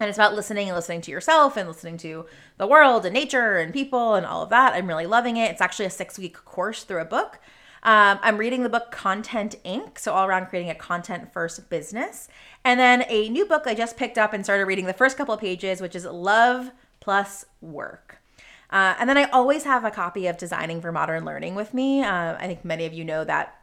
And 0.00 0.08
it's 0.08 0.18
about 0.18 0.34
listening 0.34 0.68
and 0.68 0.76
listening 0.76 1.02
to 1.02 1.12
yourself 1.12 1.56
and 1.56 1.68
listening 1.68 1.98
to 1.98 2.26
the 2.58 2.66
world 2.66 3.04
and 3.04 3.14
nature 3.14 3.58
and 3.58 3.72
people 3.72 4.14
and 4.14 4.26
all 4.26 4.42
of 4.42 4.50
that. 4.50 4.72
I'm 4.72 4.88
really 4.88 5.06
loving 5.06 5.36
it. 5.36 5.52
It's 5.52 5.60
actually 5.60 5.86
a 5.86 5.90
six 5.90 6.18
week 6.18 6.44
course 6.44 6.82
through 6.82 7.00
a 7.00 7.04
book 7.04 7.38
um, 7.84 8.18
I'm 8.22 8.38
reading 8.38 8.62
the 8.62 8.68
book 8.68 8.90
Content 8.90 9.56
Inc., 9.64 9.98
so 9.98 10.12
all 10.12 10.26
around 10.26 10.46
creating 10.46 10.70
a 10.70 10.74
content 10.74 11.32
first 11.32 11.68
business. 11.68 12.28
And 12.64 12.80
then 12.80 13.04
a 13.08 13.28
new 13.28 13.44
book 13.44 13.64
I 13.66 13.74
just 13.74 13.96
picked 13.96 14.16
up 14.16 14.32
and 14.32 14.42
started 14.42 14.64
reading 14.64 14.86
the 14.86 14.94
first 14.94 15.18
couple 15.18 15.34
of 15.34 15.40
pages, 15.40 15.82
which 15.82 15.94
is 15.94 16.06
Love 16.06 16.70
Plus 17.00 17.44
Work. 17.60 18.22
Uh, 18.70 18.94
and 18.98 19.08
then 19.08 19.18
I 19.18 19.24
always 19.24 19.64
have 19.64 19.84
a 19.84 19.90
copy 19.90 20.26
of 20.26 20.38
Designing 20.38 20.80
for 20.80 20.90
Modern 20.92 21.24
Learning 21.24 21.54
with 21.54 21.74
me. 21.74 22.02
Uh, 22.02 22.36
I 22.38 22.46
think 22.46 22.64
many 22.64 22.86
of 22.86 22.94
you 22.94 23.04
know 23.04 23.22
that 23.24 23.60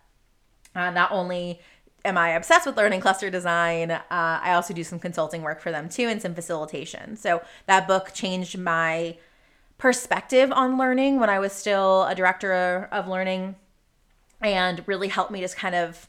uh, 0.76 0.92
not 0.92 1.12
only 1.12 1.60
am 2.06 2.18
I 2.18 2.30
obsessed 2.30 2.66
with 2.66 2.78
learning 2.78 3.02
cluster 3.02 3.30
design, 3.30 3.92
uh, 3.92 4.04
I 4.10 4.54
also 4.54 4.74
do 4.74 4.84
some 4.84 5.00
consulting 5.00 5.42
work 5.42 5.62
for 5.62 5.72
them 5.72 5.90
too 5.90 6.04
and 6.04 6.22
some 6.22 6.36
facilitation. 6.36 7.18
So 7.18 7.42
that 7.66 7.88
book 7.88 8.14
changed 8.14 8.58
my 8.58 9.18
perspective 9.78 10.52
on 10.52 10.78
learning 10.78 11.20
when 11.20 11.30
I 11.30 11.40
was 11.40 11.52
still 11.52 12.04
a 12.06 12.14
director 12.14 12.88
of 12.92 13.08
learning 13.08 13.56
and 14.42 14.84
really 14.88 15.08
helped 15.08 15.32
me 15.32 15.42
just 15.42 15.58
kind 15.58 15.76
of 15.76 16.08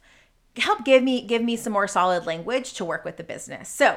help 0.56 0.84
give 0.84 1.02
me 1.02 1.22
give 1.22 1.42
me 1.42 1.56
some 1.56 1.72
more 1.72 1.88
solid 1.88 2.26
language 2.26 2.74
to 2.74 2.84
work 2.84 3.04
with 3.04 3.16
the 3.16 3.24
business. 3.24 3.68
So 3.68 3.96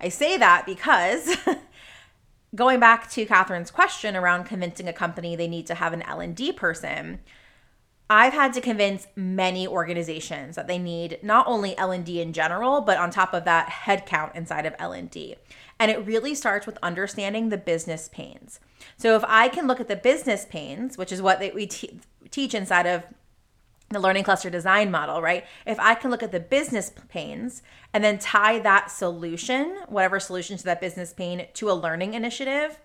I 0.00 0.08
say 0.08 0.36
that 0.36 0.66
because 0.66 1.36
going 2.54 2.80
back 2.80 3.10
to 3.12 3.26
Kathryn's 3.26 3.70
question 3.70 4.16
around 4.16 4.44
convincing 4.44 4.88
a 4.88 4.92
company 4.92 5.36
they 5.36 5.48
need 5.48 5.66
to 5.66 5.74
have 5.74 5.92
an 5.92 6.02
L&D 6.02 6.52
person, 6.52 7.20
I've 8.10 8.34
had 8.34 8.52
to 8.54 8.60
convince 8.60 9.06
many 9.16 9.66
organizations 9.66 10.56
that 10.56 10.66
they 10.66 10.78
need 10.78 11.18
not 11.22 11.46
only 11.46 11.76
L&D 11.78 12.20
in 12.20 12.32
general, 12.32 12.82
but 12.82 12.98
on 12.98 13.10
top 13.10 13.32
of 13.32 13.44
that, 13.44 13.68
headcount 13.68 14.34
inside 14.34 14.66
of 14.66 14.74
L&D. 14.78 15.36
And 15.80 15.90
it 15.90 16.04
really 16.06 16.34
starts 16.34 16.66
with 16.66 16.78
understanding 16.82 17.48
the 17.48 17.56
business 17.56 18.10
pains. 18.12 18.60
So 18.96 19.16
if 19.16 19.24
I 19.26 19.48
can 19.48 19.66
look 19.66 19.80
at 19.80 19.88
the 19.88 19.96
business 19.96 20.44
pains, 20.44 20.98
which 20.98 21.12
is 21.12 21.22
what 21.22 21.40
they, 21.40 21.50
we 21.50 21.66
te- 21.66 21.98
teach 22.30 22.54
inside 22.54 22.86
of 22.86 23.04
the 23.90 24.00
learning 24.00 24.24
cluster 24.24 24.50
design 24.50 24.90
model, 24.90 25.22
right? 25.22 25.44
If 25.66 25.78
I 25.78 25.94
can 25.94 26.10
look 26.10 26.22
at 26.22 26.32
the 26.32 26.40
business 26.40 26.90
pains 27.08 27.62
and 27.92 28.02
then 28.02 28.18
tie 28.18 28.58
that 28.60 28.90
solution, 28.90 29.78
whatever 29.88 30.18
solution 30.18 30.56
to 30.56 30.64
that 30.64 30.80
business 30.80 31.12
pain, 31.12 31.46
to 31.54 31.70
a 31.70 31.72
learning 31.72 32.14
initiative, 32.14 32.80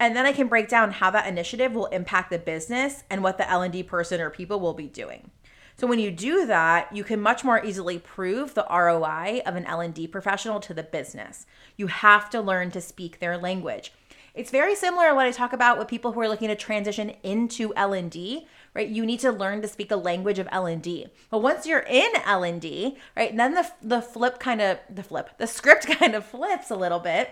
and 0.00 0.16
then 0.16 0.26
I 0.26 0.32
can 0.32 0.48
break 0.48 0.68
down 0.68 0.90
how 0.90 1.10
that 1.10 1.28
initiative 1.28 1.72
will 1.74 1.86
impact 1.86 2.30
the 2.30 2.38
business 2.38 3.04
and 3.08 3.22
what 3.22 3.38
the 3.38 3.48
L&D 3.48 3.84
person 3.84 4.20
or 4.20 4.30
people 4.30 4.58
will 4.58 4.74
be 4.74 4.88
doing. 4.88 5.30
So 5.76 5.86
when 5.86 6.00
you 6.00 6.10
do 6.10 6.46
that, 6.46 6.94
you 6.94 7.04
can 7.04 7.20
much 7.20 7.44
more 7.44 7.64
easily 7.64 7.98
prove 7.98 8.54
the 8.54 8.66
ROI 8.68 9.42
of 9.46 9.56
an 9.56 9.64
L&D 9.66 10.08
professional 10.08 10.60
to 10.60 10.74
the 10.74 10.82
business. 10.82 11.46
You 11.76 11.86
have 11.86 12.28
to 12.30 12.40
learn 12.40 12.70
to 12.72 12.80
speak 12.80 13.20
their 13.20 13.38
language. 13.38 13.92
It's 14.34 14.50
very 14.50 14.74
similar 14.74 15.08
to 15.08 15.14
what 15.14 15.26
I 15.26 15.30
talk 15.30 15.52
about 15.52 15.78
with 15.78 15.88
people 15.88 16.12
who 16.12 16.20
are 16.20 16.28
looking 16.28 16.48
to 16.48 16.56
transition 16.56 17.10
into 17.22 17.72
L&D, 17.76 18.46
right? 18.74 18.88
You 18.88 19.04
need 19.04 19.20
to 19.20 19.32
learn 19.32 19.62
to 19.62 19.68
speak 19.68 19.88
the 19.88 19.96
language 19.96 20.38
of 20.38 20.48
L&D. 20.50 21.06
But 21.30 21.42
once 21.42 21.66
you're 21.66 21.84
in 21.88 22.10
L&D, 22.24 22.96
right, 23.16 23.36
then 23.36 23.54
the 23.54 23.70
the 23.82 24.00
flip 24.00 24.38
kind 24.38 24.60
of 24.60 24.78
the 24.88 25.02
flip, 25.02 25.38
the 25.38 25.46
script 25.46 25.86
kind 25.98 26.14
of 26.14 26.24
flips 26.24 26.70
a 26.70 26.76
little 26.76 27.00
bit 27.00 27.30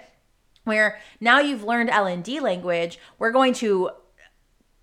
where 0.65 1.01
now 1.21 1.41
you've 1.41 1.65
learned 1.65 1.91
L&D 1.91 2.41
language, 2.41 2.99
we're 3.19 3.33
going 3.33 3.55
to 3.55 3.91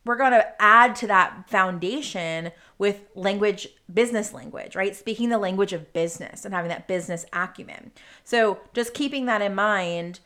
we're 0.07 0.15
going 0.15 0.31
to 0.31 0.61
add 0.61 0.95
to 0.95 1.07
that 1.07 1.49
foundation 1.49 2.51
with 2.77 3.01
language, 3.13 3.67
business 3.93 4.33
language, 4.33 4.75
right? 4.75 4.95
Speaking 4.95 5.29
the 5.29 5.37
language 5.37 5.73
of 5.73 5.91
business 5.91 6.45
and 6.45 6.53
having 6.53 6.69
that 6.69 6.87
business 6.87 7.25
acumen. 7.33 7.91
So, 8.23 8.59
just 8.73 8.93
keeping 8.93 9.25
that 9.25 9.41
in 9.41 9.53
mind, 9.53 10.21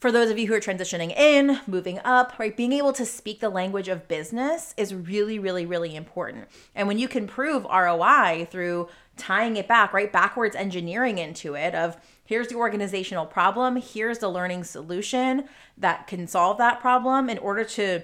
for 0.00 0.10
those 0.10 0.30
of 0.30 0.38
you 0.38 0.46
who 0.46 0.54
are 0.54 0.60
transitioning 0.60 1.14
in, 1.14 1.60
moving 1.66 2.00
up, 2.04 2.38
right, 2.38 2.56
being 2.56 2.72
able 2.72 2.92
to 2.94 3.04
speak 3.04 3.40
the 3.40 3.50
language 3.50 3.86
of 3.86 4.08
business 4.08 4.74
is 4.78 4.94
really, 4.94 5.38
really, 5.38 5.66
really 5.66 5.94
important. 5.94 6.48
And 6.74 6.88
when 6.88 6.98
you 6.98 7.06
can 7.06 7.26
prove 7.26 7.64
ROI 7.64 8.48
through 8.50 8.88
tying 9.18 9.56
it 9.56 9.68
back, 9.68 9.92
right, 9.92 10.10
backwards 10.10 10.56
engineering 10.56 11.18
into 11.18 11.54
it 11.54 11.74
of 11.74 11.98
here's 12.24 12.48
the 12.48 12.54
organizational 12.54 13.26
problem, 13.26 13.76
here's 13.76 14.18
the 14.18 14.30
learning 14.30 14.64
solution 14.64 15.44
that 15.76 16.06
can 16.06 16.26
solve 16.26 16.56
that 16.56 16.80
problem 16.80 17.28
in 17.28 17.36
order 17.36 17.64
to 17.64 18.00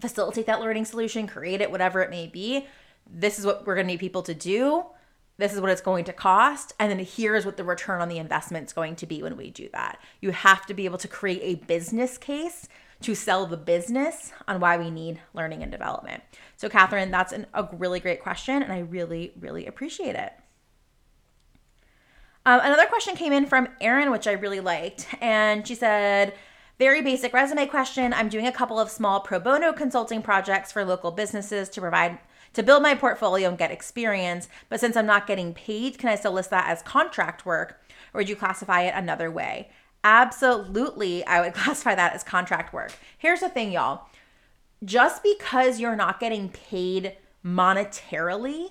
facilitate 0.00 0.46
that 0.46 0.60
learning 0.60 0.84
solution, 0.84 1.26
create 1.26 1.60
it, 1.60 1.72
whatever 1.72 2.02
it 2.02 2.10
may 2.10 2.28
be. 2.28 2.68
This 3.04 3.40
is 3.40 3.44
what 3.44 3.66
we're 3.66 3.74
going 3.74 3.88
to 3.88 3.92
need 3.92 4.00
people 4.00 4.22
to 4.22 4.34
do 4.34 4.84
this 5.38 5.52
is 5.52 5.60
what 5.60 5.70
it's 5.70 5.80
going 5.80 6.04
to 6.04 6.12
cost 6.12 6.74
and 6.78 6.90
then 6.90 6.98
here's 6.98 7.44
what 7.44 7.56
the 7.56 7.64
return 7.64 8.00
on 8.00 8.08
the 8.08 8.18
investment 8.18 8.66
is 8.66 8.72
going 8.72 8.96
to 8.96 9.06
be 9.06 9.22
when 9.22 9.36
we 9.36 9.50
do 9.50 9.68
that. 9.72 9.98
You 10.20 10.30
have 10.30 10.66
to 10.66 10.74
be 10.74 10.84
able 10.84 10.98
to 10.98 11.08
create 11.08 11.40
a 11.42 11.64
business 11.66 12.18
case 12.18 12.68
to 13.02 13.14
sell 13.14 13.46
the 13.46 13.56
business 13.56 14.32
on 14.48 14.58
why 14.60 14.78
we 14.78 14.90
need 14.90 15.20
learning 15.34 15.62
and 15.62 15.70
development. 15.70 16.22
So 16.56 16.68
Kathryn 16.68 17.10
that's 17.10 17.32
an, 17.32 17.46
a 17.54 17.68
really 17.72 18.00
great 18.00 18.22
question 18.22 18.62
and 18.62 18.72
i 18.72 18.80
really 18.80 19.32
really 19.38 19.66
appreciate 19.66 20.14
it. 20.14 20.32
Um, 22.44 22.60
another 22.62 22.86
question 22.86 23.16
came 23.16 23.32
in 23.32 23.46
from 23.46 23.68
erin 23.80 24.10
which 24.10 24.26
i 24.26 24.32
really 24.32 24.60
liked 24.60 25.06
and 25.20 25.66
she 25.66 25.74
said 25.74 26.34
very 26.78 27.00
basic 27.00 27.32
resume 27.32 27.66
question. 27.66 28.12
I'm 28.12 28.28
doing 28.28 28.46
a 28.46 28.52
couple 28.52 28.78
of 28.78 28.90
small 28.90 29.20
pro 29.20 29.40
bono 29.40 29.72
consulting 29.72 30.20
projects 30.20 30.72
for 30.72 30.84
local 30.84 31.10
businesses 31.10 31.70
to 31.70 31.80
provide 31.80 32.18
to 32.56 32.62
build 32.62 32.82
my 32.82 32.94
portfolio 32.94 33.48
and 33.48 33.58
get 33.58 33.70
experience. 33.70 34.48
But 34.68 34.80
since 34.80 34.96
I'm 34.96 35.06
not 35.06 35.26
getting 35.26 35.54
paid, 35.54 35.98
can 35.98 36.08
I 36.08 36.16
still 36.16 36.32
list 36.32 36.50
that 36.50 36.68
as 36.68 36.82
contract 36.82 37.46
work 37.46 37.80
or 38.12 38.18
would 38.18 38.28
you 38.30 38.36
classify 38.36 38.82
it 38.82 38.94
another 38.96 39.30
way? 39.30 39.68
Absolutely, 40.02 41.24
I 41.26 41.42
would 41.42 41.52
classify 41.54 41.94
that 41.94 42.14
as 42.14 42.24
contract 42.24 42.72
work. 42.72 42.92
Here's 43.18 43.40
the 43.40 43.50
thing, 43.50 43.72
y'all. 43.72 44.06
Just 44.84 45.22
because 45.22 45.80
you're 45.80 45.96
not 45.96 46.18
getting 46.18 46.48
paid 46.48 47.16
monetarily 47.44 48.70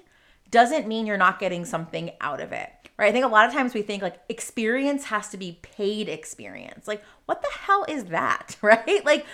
doesn't 0.50 0.88
mean 0.88 1.06
you're 1.06 1.18
not 1.18 1.40
getting 1.40 1.64
something 1.64 2.12
out 2.22 2.42
of 2.42 2.52
it. 2.52 2.70
Right? 2.98 3.10
I 3.10 3.12
think 3.12 3.26
a 3.26 3.30
lot 3.30 3.48
of 3.48 3.54
times 3.54 3.74
we 3.74 3.82
think 3.84 4.02
like 4.02 4.20
experience 4.30 5.06
has 5.06 5.30
to 5.30 5.38
be 5.38 5.60
paid 5.62 6.10
experience. 6.10 6.88
Like, 6.88 7.04
what 7.26 7.42
the 7.42 7.50
hell 7.52 7.86
is 7.88 8.06
that? 8.06 8.56
Right? 8.62 9.06
Like, 9.06 9.26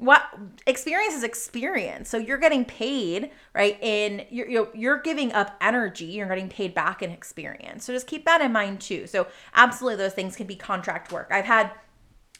what 0.00 0.22
experience 0.66 1.14
is 1.14 1.22
experience. 1.22 2.08
So 2.08 2.16
you're 2.16 2.38
getting 2.38 2.64
paid 2.64 3.30
right 3.54 3.78
in 3.82 4.24
you're, 4.30 4.68
you're 4.74 5.00
giving 5.02 5.30
up 5.32 5.56
energy 5.60 6.06
you're 6.06 6.26
getting 6.26 6.48
paid 6.48 6.74
back 6.74 7.02
in 7.02 7.10
experience. 7.10 7.84
So 7.84 7.92
just 7.92 8.06
keep 8.06 8.24
that 8.24 8.40
in 8.40 8.50
mind 8.50 8.80
too. 8.80 9.06
So 9.06 9.26
absolutely 9.54 9.96
those 10.02 10.14
things 10.14 10.36
can 10.36 10.46
be 10.46 10.56
contract 10.56 11.12
work. 11.12 11.28
I've 11.30 11.44
had 11.44 11.72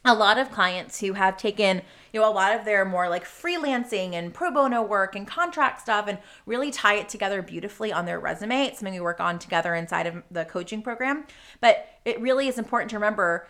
a 0.07 0.15
lot 0.15 0.39
of 0.39 0.51
clients 0.51 1.01
who 1.01 1.13
have 1.13 1.37
taken 1.37 1.83
you 2.15 2.21
know 2.21 2.27
a 2.27 2.33
lot 2.33 2.59
of 2.59 2.65
their 2.65 2.87
more 2.87 3.11
like 3.11 3.27
freelancing 3.27 4.15
and 4.15 4.33
pro 4.33 4.51
bono 4.51 4.83
work 4.83 5.15
and 5.15 5.27
contract 5.27 5.83
stuff 5.83 6.07
and 6.09 6.17
really 6.47 6.71
tie 6.71 6.95
it 6.95 7.11
together 7.11 7.43
beautifully 7.43 7.93
on 7.93 8.07
their 8.07 8.19
resume. 8.19 8.65
It's 8.65 8.79
something 8.79 8.95
we 8.95 9.01
work 9.01 9.21
on 9.21 9.39
together 9.39 9.75
inside 9.75 10.07
of 10.07 10.23
the 10.31 10.47
coaching 10.47 10.81
program. 10.81 11.27
But 11.61 11.87
it 12.07 12.19
really 12.23 12.49
is 12.49 12.59
important 12.59 12.89
to 12.93 12.97
remember 12.97 13.47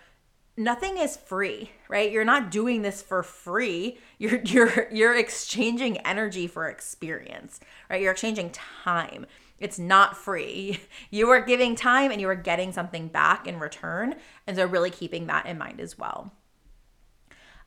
nothing 0.61 0.99
is 0.99 1.17
free, 1.17 1.71
right? 1.89 2.13
You're 2.13 2.25
not 2.25 2.51
doing 2.51 2.83
this 2.83 3.03
for 3.03 3.23
free. 3.23 3.99
You're 4.19 4.43
you're 4.43 4.87
you're 4.93 5.17
exchanging 5.17 5.97
energy 5.99 6.47
for 6.47 6.69
experience, 6.69 7.59
right? 7.89 8.03
You're 8.03 8.13
exchanging 8.13 8.51
time. 8.51 9.25
It's 9.59 9.79
not 9.79 10.17
free. 10.17 10.81
You 11.11 11.31
are 11.31 11.41
giving 11.41 11.75
time 11.75 12.11
and 12.11 12.21
you 12.21 12.29
are 12.29 12.37
getting 12.37 12.73
something 12.73 13.09
back 13.09 13.47
in 13.47 13.59
return. 13.59 14.15
And 14.47 14.57
so 14.57 14.67
really 14.67 14.91
keeping 14.91 15.27
that 15.27 15.47
in 15.47 15.59
mind 15.59 15.81
as 15.81 15.99
well. 15.99 16.33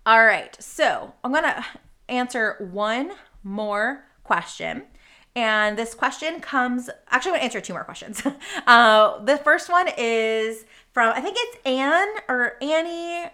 All 0.06 0.24
right. 0.24 0.56
So, 0.62 1.14
I'm 1.24 1.32
going 1.32 1.44
to 1.44 1.66
answer 2.08 2.70
one 2.72 3.12
more 3.44 4.06
question. 4.24 4.84
And 5.36 5.78
this 5.78 5.96
question 5.96 6.40
comes, 6.40 6.90
actually, 7.10 7.32
I'm 7.32 7.40
to 7.40 7.44
answer 7.46 7.62
two 7.62 7.74
more 7.74 7.84
questions. 7.84 8.22
Uh, 8.68 9.24
the 9.24 9.38
first 9.38 9.70
one 9.70 9.90
is 9.98 10.66
from, 10.94 11.12
I 11.14 11.22
think 11.22 11.38
it's 11.40 11.58
Anne 11.66 12.08
or 12.30 12.54
Annie, 12.62 13.30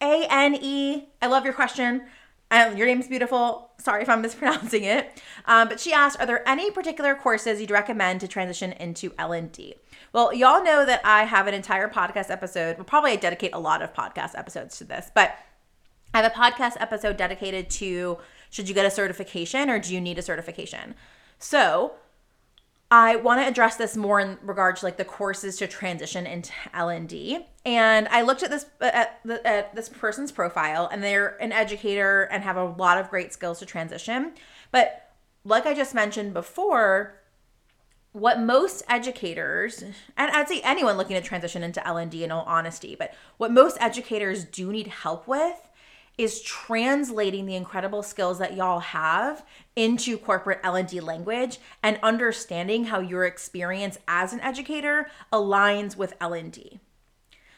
A 0.00 0.26
N 0.30 0.56
E. 0.60 1.08
I 1.20 1.26
love 1.26 1.44
your 1.44 1.54
question. 1.54 2.02
Um, 2.50 2.76
your 2.76 2.86
name's 2.86 3.08
beautiful. 3.08 3.70
Sorry 3.78 4.02
if 4.02 4.08
I'm 4.08 4.22
mispronouncing 4.22 4.84
it. 4.84 5.22
Um, 5.46 5.68
but 5.68 5.80
she 5.80 5.92
asked, 5.92 6.20
are 6.20 6.26
there 6.26 6.46
any 6.48 6.70
particular 6.70 7.14
courses 7.14 7.60
you'd 7.60 7.70
recommend 7.70 8.20
to 8.20 8.28
transition 8.28 8.72
into 8.72 9.12
L&D? 9.18 9.74
Well, 10.12 10.34
y'all 10.34 10.62
know 10.62 10.84
that 10.84 11.00
I 11.04 11.24
have 11.24 11.46
an 11.46 11.54
entire 11.54 11.88
podcast 11.88 12.30
episode. 12.30 12.76
We'll 12.76 12.84
probably 12.84 13.16
dedicate 13.16 13.54
a 13.54 13.58
lot 13.58 13.80
of 13.80 13.94
podcast 13.94 14.36
episodes 14.36 14.76
to 14.78 14.84
this, 14.84 15.10
but 15.14 15.34
I 16.12 16.20
have 16.20 16.30
a 16.30 16.34
podcast 16.34 16.74
episode 16.78 17.16
dedicated 17.16 17.70
to 17.70 18.18
should 18.50 18.68
you 18.68 18.74
get 18.74 18.84
a 18.84 18.90
certification 18.90 19.70
or 19.70 19.78
do 19.78 19.94
you 19.94 20.00
need 20.00 20.18
a 20.18 20.22
certification? 20.22 20.94
So 21.38 21.94
I 22.92 23.16
want 23.16 23.40
to 23.40 23.48
address 23.48 23.76
this 23.76 23.96
more 23.96 24.20
in 24.20 24.36
regard 24.42 24.76
to 24.76 24.84
like 24.84 24.98
the 24.98 25.04
courses 25.06 25.56
to 25.56 25.66
transition 25.66 26.26
into 26.26 26.52
L&D. 26.74 27.38
And 27.64 28.06
I 28.08 28.20
looked 28.20 28.42
at 28.42 28.50
this 28.50 28.66
at, 28.82 29.18
the, 29.24 29.44
at 29.46 29.74
this 29.74 29.88
person's 29.88 30.30
profile 30.30 30.90
and 30.92 31.02
they're 31.02 31.42
an 31.42 31.52
educator 31.52 32.24
and 32.24 32.44
have 32.44 32.58
a 32.58 32.64
lot 32.64 32.98
of 32.98 33.08
great 33.08 33.32
skills 33.32 33.60
to 33.60 33.66
transition. 33.66 34.34
But 34.72 35.10
like 35.42 35.64
I 35.64 35.72
just 35.72 35.94
mentioned 35.94 36.34
before, 36.34 37.18
what 38.12 38.38
most 38.38 38.82
educators 38.90 39.82
and 39.82 39.94
I'd 40.18 40.46
say 40.46 40.60
anyone 40.62 40.98
looking 40.98 41.16
to 41.16 41.22
transition 41.22 41.62
into 41.62 41.86
L&D 41.88 42.22
in 42.22 42.30
all 42.30 42.44
honesty, 42.44 42.94
but 42.94 43.14
what 43.38 43.50
most 43.50 43.78
educators 43.80 44.44
do 44.44 44.70
need 44.70 44.88
help 44.88 45.26
with 45.26 45.66
is 46.18 46.42
translating 46.42 47.46
the 47.46 47.54
incredible 47.54 48.02
skills 48.02 48.38
that 48.38 48.54
y'all 48.54 48.80
have 48.80 49.44
into 49.74 50.18
corporate 50.18 50.60
L&D 50.62 51.00
language 51.00 51.58
and 51.82 51.98
understanding 52.02 52.84
how 52.84 53.00
your 53.00 53.24
experience 53.24 53.98
as 54.06 54.32
an 54.32 54.40
educator 54.40 55.08
aligns 55.32 55.96
with 55.96 56.14
L&D. 56.20 56.80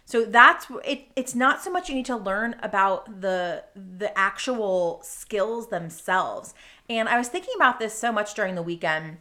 So 0.06 0.24
that's 0.24 0.66
it 0.84 1.06
it's 1.16 1.34
not 1.34 1.62
so 1.62 1.70
much 1.70 1.88
you 1.88 1.94
need 1.94 2.04
to 2.06 2.16
learn 2.16 2.56
about 2.62 3.22
the 3.22 3.64
the 3.74 4.16
actual 4.18 5.00
skills 5.02 5.68
themselves. 5.68 6.52
And 6.90 7.08
I 7.08 7.16
was 7.16 7.28
thinking 7.28 7.54
about 7.56 7.78
this 7.78 7.94
so 7.94 8.12
much 8.12 8.34
during 8.34 8.54
the 8.54 8.62
weekend. 8.62 9.16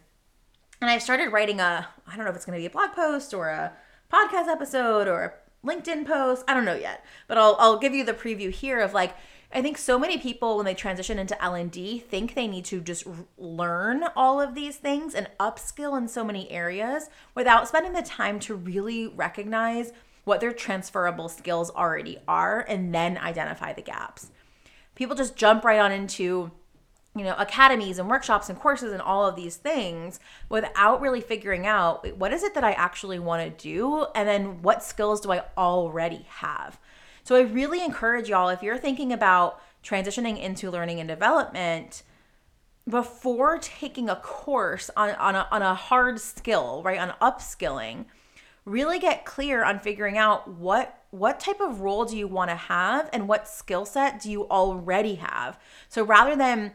And 0.81 0.89
I 0.89 0.97
started 0.97 1.31
writing 1.31 1.61
a 1.61 1.87
I 2.05 2.15
don't 2.15 2.25
know 2.25 2.31
if 2.31 2.35
it's 2.35 2.45
going 2.45 2.57
to 2.57 2.61
be 2.61 2.65
a 2.65 2.69
blog 2.69 2.91
post 2.91 3.33
or 3.33 3.47
a 3.47 3.71
podcast 4.11 4.47
episode 4.47 5.07
or 5.07 5.35
LinkedIn 5.65 6.05
posts. 6.05 6.43
I 6.47 6.53
don't 6.53 6.65
know 6.65 6.75
yet, 6.75 7.05
but 7.27 7.37
I'll 7.37 7.55
I'll 7.59 7.79
give 7.79 7.93
you 7.93 8.03
the 8.03 8.13
preview 8.13 8.51
here 8.51 8.79
of 8.79 8.93
like 8.93 9.15
I 9.55 9.61
think 9.61 9.77
so 9.77 9.99
many 9.99 10.17
people 10.17 10.57
when 10.57 10.65
they 10.65 10.73
transition 10.73 11.19
into 11.19 11.41
L&D 11.41 11.99
think 11.99 12.33
they 12.33 12.47
need 12.47 12.65
to 12.65 12.81
just 12.81 13.05
learn 13.37 14.05
all 14.15 14.41
of 14.41 14.55
these 14.55 14.77
things 14.77 15.13
and 15.13 15.29
upskill 15.39 15.95
in 15.95 16.07
so 16.07 16.23
many 16.23 16.49
areas 16.49 17.07
without 17.35 17.67
spending 17.67 17.93
the 17.93 18.01
time 18.01 18.39
to 18.41 18.55
really 18.55 19.07
recognize 19.07 19.93
what 20.23 20.39
their 20.39 20.53
transferable 20.53 21.29
skills 21.29 21.69
already 21.69 22.17
are 22.27 22.65
and 22.67 22.95
then 22.95 23.15
identify 23.17 23.73
the 23.73 23.81
gaps. 23.81 24.31
People 24.95 25.15
just 25.15 25.35
jump 25.35 25.63
right 25.63 25.79
on 25.79 25.91
into 25.91 26.49
you 27.15 27.23
know 27.23 27.35
academies 27.37 27.99
and 27.99 28.09
workshops 28.09 28.49
and 28.49 28.59
courses 28.59 28.91
and 28.91 29.01
all 29.01 29.25
of 29.25 29.35
these 29.35 29.55
things 29.55 30.19
without 30.49 31.01
really 31.01 31.21
figuring 31.21 31.67
out 31.67 32.17
what 32.17 32.33
is 32.33 32.43
it 32.43 32.55
that 32.55 32.63
I 32.63 32.71
actually 32.73 33.19
want 33.19 33.43
to 33.43 33.63
do 33.63 34.07
and 34.15 34.27
then 34.27 34.61
what 34.61 34.83
skills 34.83 35.21
do 35.21 35.31
I 35.31 35.43
already 35.57 36.25
have. 36.27 36.79
So 37.23 37.35
I 37.35 37.41
really 37.41 37.83
encourage 37.83 38.29
y'all 38.29 38.49
if 38.49 38.63
you're 38.63 38.77
thinking 38.77 39.13
about 39.13 39.61
transitioning 39.83 40.41
into 40.41 40.71
learning 40.71 40.99
and 40.99 41.07
development 41.07 42.03
before 42.89 43.59
taking 43.59 44.09
a 44.09 44.15
course 44.17 44.89
on, 44.97 45.11
on, 45.11 45.35
a, 45.35 45.47
on 45.51 45.61
a 45.61 45.73
hard 45.73 46.19
skill, 46.19 46.81
right? 46.83 46.99
On 46.99 47.13
upskilling, 47.21 48.05
really 48.65 48.99
get 48.99 49.23
clear 49.25 49.63
on 49.63 49.79
figuring 49.79 50.17
out 50.17 50.49
what 50.49 50.99
what 51.11 51.39
type 51.39 51.61
of 51.61 51.81
role 51.81 52.05
do 52.05 52.17
you 52.17 52.27
want 52.27 52.49
to 52.49 52.55
have 52.55 53.07
and 53.13 53.27
what 53.27 53.47
skill 53.47 53.85
set 53.85 54.19
do 54.19 54.31
you 54.31 54.49
already 54.49 55.15
have. 55.15 55.59
So 55.87 56.03
rather 56.03 56.35
than 56.35 56.71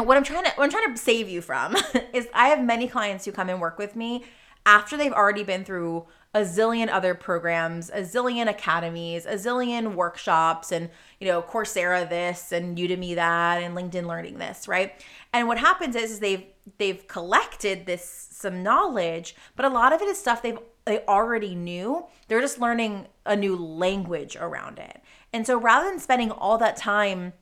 know, 0.00 0.02
what 0.04 0.16
I'm 0.16 0.24
trying 0.24 0.44
to 0.44 0.50
what 0.52 0.64
I'm 0.64 0.70
trying 0.70 0.92
to 0.92 1.00
save 1.00 1.28
you 1.28 1.40
from 1.40 1.76
is 2.12 2.28
I 2.34 2.48
have 2.48 2.62
many 2.62 2.88
clients 2.88 3.24
who 3.24 3.32
come 3.32 3.48
and 3.48 3.60
work 3.60 3.78
with 3.78 3.96
me 3.96 4.24
after 4.66 4.96
they've 4.96 5.12
already 5.12 5.44
been 5.44 5.64
through 5.64 6.06
a 6.34 6.40
zillion 6.40 6.88
other 6.90 7.14
programs, 7.14 7.90
a 7.90 8.00
zillion 8.00 8.48
academies, 8.48 9.24
a 9.24 9.34
zillion 9.34 9.94
workshops, 9.94 10.72
and 10.72 10.90
you 11.20 11.28
know, 11.28 11.40
Coursera 11.40 12.08
this 12.08 12.50
and 12.50 12.76
Udemy 12.76 13.14
that 13.14 13.62
and 13.62 13.76
LinkedIn 13.76 14.06
Learning 14.06 14.38
this, 14.38 14.66
right? 14.66 14.92
And 15.32 15.46
what 15.46 15.58
happens 15.58 15.94
is, 15.94 16.12
is 16.12 16.18
they've 16.20 16.44
they've 16.78 17.06
collected 17.06 17.86
this 17.86 18.28
some 18.32 18.62
knowledge, 18.62 19.36
but 19.54 19.64
a 19.64 19.68
lot 19.68 19.92
of 19.92 20.02
it 20.02 20.08
is 20.08 20.18
stuff 20.18 20.42
they've 20.42 20.58
they 20.86 21.04
already 21.06 21.54
knew. 21.54 22.06
They're 22.28 22.40
just 22.40 22.60
learning 22.60 23.06
a 23.24 23.36
new 23.36 23.56
language 23.56 24.36
around 24.36 24.78
it. 24.78 25.00
And 25.32 25.46
so 25.46 25.58
rather 25.58 25.88
than 25.88 25.98
spending 25.98 26.30
all 26.30 26.58
that 26.58 26.76
time 26.76 27.32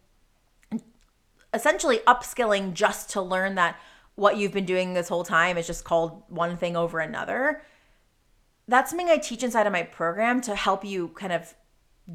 essentially 1.52 1.98
upskilling 2.06 2.74
just 2.74 3.10
to 3.10 3.22
learn 3.22 3.54
that 3.56 3.78
what 4.14 4.36
you've 4.36 4.52
been 4.52 4.66
doing 4.66 4.94
this 4.94 5.08
whole 5.08 5.24
time 5.24 5.56
is 5.56 5.66
just 5.66 5.84
called 5.84 6.22
one 6.28 6.56
thing 6.56 6.76
over 6.76 7.00
another, 7.00 7.62
that's 8.68 8.90
something 8.90 9.08
I 9.08 9.18
teach 9.18 9.42
inside 9.42 9.66
of 9.66 9.72
my 9.72 9.82
program 9.82 10.40
to 10.42 10.54
help 10.54 10.84
you 10.84 11.08
kind 11.08 11.32
of 11.32 11.54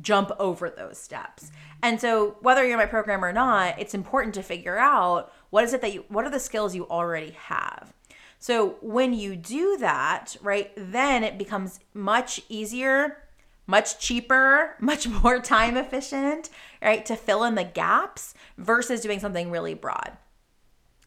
jump 0.01 0.31
over 0.39 0.69
those 0.69 0.97
steps. 0.97 1.45
Mm-hmm. 1.45 1.55
And 1.83 2.01
so 2.01 2.37
whether 2.41 2.63
you're 2.63 2.73
in 2.73 2.77
my 2.77 2.85
program 2.85 3.23
or 3.23 3.33
not, 3.33 3.79
it's 3.79 3.93
important 3.93 4.35
to 4.35 4.43
figure 4.43 4.77
out 4.77 5.31
what 5.49 5.63
is 5.63 5.73
it 5.73 5.81
that 5.81 5.93
you 5.93 6.05
what 6.09 6.25
are 6.25 6.29
the 6.29 6.39
skills 6.39 6.75
you 6.75 6.87
already 6.87 7.31
have. 7.31 7.93
So 8.39 8.77
when 8.81 9.13
you 9.13 9.35
do 9.35 9.77
that, 9.77 10.35
right, 10.41 10.71
then 10.75 11.23
it 11.23 11.37
becomes 11.37 11.79
much 11.93 12.41
easier, 12.49 13.17
much 13.65 13.99
cheaper, 13.99 14.75
much 14.79 15.07
more 15.07 15.39
time 15.39 15.77
efficient, 15.77 16.49
right, 16.81 17.05
to 17.05 17.15
fill 17.15 17.43
in 17.43 17.55
the 17.55 17.63
gaps 17.63 18.33
versus 18.57 19.01
doing 19.01 19.19
something 19.19 19.51
really 19.51 19.73
broad. 19.73 20.17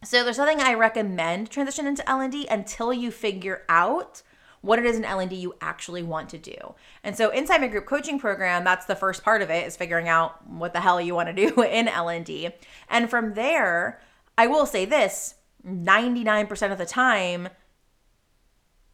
So 0.02 0.24
there's 0.24 0.38
nothing 0.38 0.60
I 0.60 0.74
recommend 0.74 1.50
transition 1.50 1.86
into 1.86 2.08
L&D 2.08 2.46
until 2.46 2.92
you 2.92 3.10
figure 3.10 3.62
out 3.68 4.22
what 4.62 4.78
it 4.78 4.84
is 4.84 4.96
in 4.96 5.04
L&D 5.04 5.34
you 5.34 5.54
actually 5.60 6.02
want 6.02 6.28
to 6.30 6.38
do. 6.38 6.74
And 7.02 7.16
so 7.16 7.30
inside 7.30 7.60
my 7.60 7.68
group 7.68 7.86
coaching 7.86 8.18
program, 8.18 8.64
that's 8.64 8.86
the 8.86 8.96
first 8.96 9.22
part 9.22 9.42
of 9.42 9.50
it 9.50 9.66
is 9.66 9.76
figuring 9.76 10.08
out 10.08 10.46
what 10.46 10.72
the 10.72 10.80
hell 10.80 11.00
you 11.00 11.14
want 11.14 11.34
to 11.34 11.48
do 11.48 11.62
in 11.62 11.88
L&D. 11.88 12.50
And 12.88 13.08
from 13.08 13.34
there, 13.34 14.00
I 14.36 14.46
will 14.46 14.66
say 14.66 14.84
this, 14.84 15.34
99% 15.66 16.72
of 16.72 16.78
the 16.78 16.86
time 16.86 17.48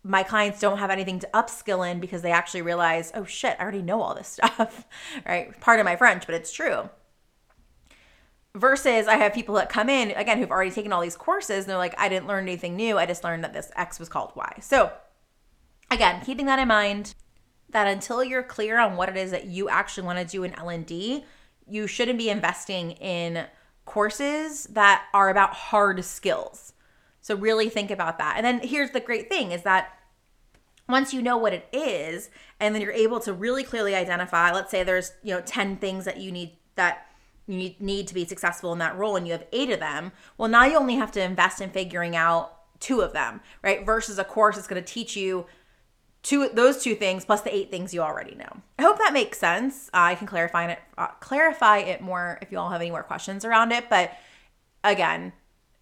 my 0.06 0.22
clients 0.22 0.60
don't 0.60 0.78
have 0.78 0.90
anything 0.90 1.18
to 1.18 1.28
upskill 1.34 1.88
in 1.90 1.98
because 1.98 2.22
they 2.22 2.30
actually 2.30 2.62
realize, 2.62 3.10
oh 3.14 3.24
shit, 3.24 3.56
I 3.58 3.62
already 3.62 3.82
know 3.82 4.00
all 4.00 4.14
this 4.14 4.28
stuff, 4.44 4.86
right? 5.26 5.58
Part 5.60 5.80
of 5.80 5.84
my 5.84 5.96
French, 5.96 6.26
but 6.26 6.34
it's 6.34 6.52
true. 6.52 6.88
Versus 8.54 9.06
I 9.06 9.16
have 9.16 9.34
people 9.34 9.56
that 9.56 9.68
come 9.68 9.90
in, 9.90 10.12
again, 10.12 10.38
who've 10.38 10.50
already 10.50 10.70
taken 10.70 10.92
all 10.92 11.02
these 11.02 11.16
courses 11.16 11.64
and 11.64 11.70
they're 11.70 11.76
like, 11.76 11.98
I 11.98 12.08
didn't 12.08 12.28
learn 12.28 12.44
anything 12.44 12.76
new. 12.76 12.96
I 12.96 13.04
just 13.04 13.24
learned 13.24 13.44
that 13.44 13.52
this 13.52 13.70
X 13.76 13.98
was 13.98 14.08
called 14.08 14.32
Y. 14.34 14.58
So 14.60 14.92
again, 15.90 16.24
keeping 16.24 16.46
that 16.46 16.58
in 16.58 16.68
mind, 16.68 17.14
that 17.70 17.88
until 17.88 18.22
you're 18.22 18.42
clear 18.42 18.78
on 18.78 18.96
what 18.96 19.08
it 19.08 19.16
is 19.16 19.32
that 19.32 19.46
you 19.46 19.68
actually 19.68 20.06
want 20.06 20.18
to 20.20 20.24
do 20.24 20.44
in 20.44 20.54
L&D, 20.54 21.24
you 21.66 21.86
shouldn't 21.86 22.18
be 22.18 22.30
investing 22.30 22.92
in 22.92 23.46
courses 23.84 24.64
that 24.66 25.04
are 25.12 25.28
about 25.28 25.52
hard 25.52 26.04
skills. 26.04 26.72
So 27.26 27.34
really 27.34 27.68
think 27.68 27.90
about 27.90 28.18
that. 28.18 28.34
And 28.36 28.46
then 28.46 28.60
here's 28.60 28.92
the 28.92 29.00
great 29.00 29.28
thing 29.28 29.50
is 29.50 29.64
that 29.64 29.98
once 30.88 31.12
you 31.12 31.20
know 31.20 31.36
what 31.36 31.52
it 31.52 31.68
is 31.72 32.30
and 32.60 32.72
then 32.72 32.80
you're 32.80 32.92
able 32.92 33.18
to 33.18 33.32
really 33.32 33.64
clearly 33.64 33.96
identify, 33.96 34.52
let's 34.52 34.70
say 34.70 34.84
there's, 34.84 35.10
you 35.24 35.34
know, 35.34 35.40
10 35.40 35.78
things 35.78 36.04
that 36.04 36.18
you 36.18 36.30
need 36.30 36.52
that 36.76 37.08
you 37.48 37.74
need 37.80 38.06
to 38.06 38.14
be 38.14 38.24
successful 38.24 38.72
in 38.72 38.78
that 38.78 38.96
role 38.96 39.16
and 39.16 39.26
you 39.26 39.32
have 39.32 39.44
8 39.52 39.70
of 39.70 39.80
them, 39.80 40.12
well 40.38 40.48
now 40.48 40.66
you 40.66 40.76
only 40.76 40.94
have 40.94 41.10
to 41.12 41.20
invest 41.20 41.60
in 41.60 41.70
figuring 41.70 42.14
out 42.14 42.52
two 42.78 43.00
of 43.00 43.12
them, 43.12 43.40
right? 43.60 43.84
Versus 43.84 44.20
a 44.20 44.24
course 44.24 44.54
that's 44.54 44.68
going 44.68 44.80
to 44.80 44.92
teach 44.92 45.16
you 45.16 45.46
two 46.22 46.48
those 46.50 46.80
two 46.80 46.94
things 46.94 47.24
plus 47.24 47.40
the 47.40 47.52
eight 47.52 47.72
things 47.72 47.92
you 47.92 48.02
already 48.02 48.36
know. 48.36 48.62
I 48.78 48.82
hope 48.82 48.98
that 48.98 49.12
makes 49.12 49.38
sense. 49.38 49.88
Uh, 49.88 49.98
I 49.98 50.14
can 50.14 50.28
clarify 50.28 50.70
it 50.70 50.78
uh, 50.96 51.08
clarify 51.18 51.78
it 51.78 52.00
more 52.00 52.38
if 52.40 52.52
you 52.52 52.58
all 52.58 52.70
have 52.70 52.80
any 52.80 52.92
more 52.92 53.02
questions 53.02 53.44
around 53.44 53.72
it, 53.72 53.90
but 53.90 54.12
again, 54.84 55.32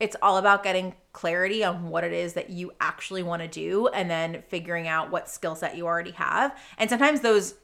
it's 0.05 0.17
all 0.21 0.37
about 0.37 0.62
getting 0.62 0.95
clarity 1.12 1.64
on 1.64 1.88
what 1.88 2.05
it 2.05 2.12
is 2.12 2.35
that 2.35 2.51
you 2.51 2.73
actually 2.79 3.23
want 3.23 3.40
to 3.40 3.49
do 3.49 3.88
and 3.88 4.11
then 4.11 4.43
figuring 4.49 4.87
out 4.87 5.11
what 5.11 5.31
skill 5.31 5.55
set 5.55 5.77
you 5.77 5.87
already 5.87 6.11
have. 6.11 6.55
And 6.77 6.90
sometimes 6.90 7.21
those 7.21 7.55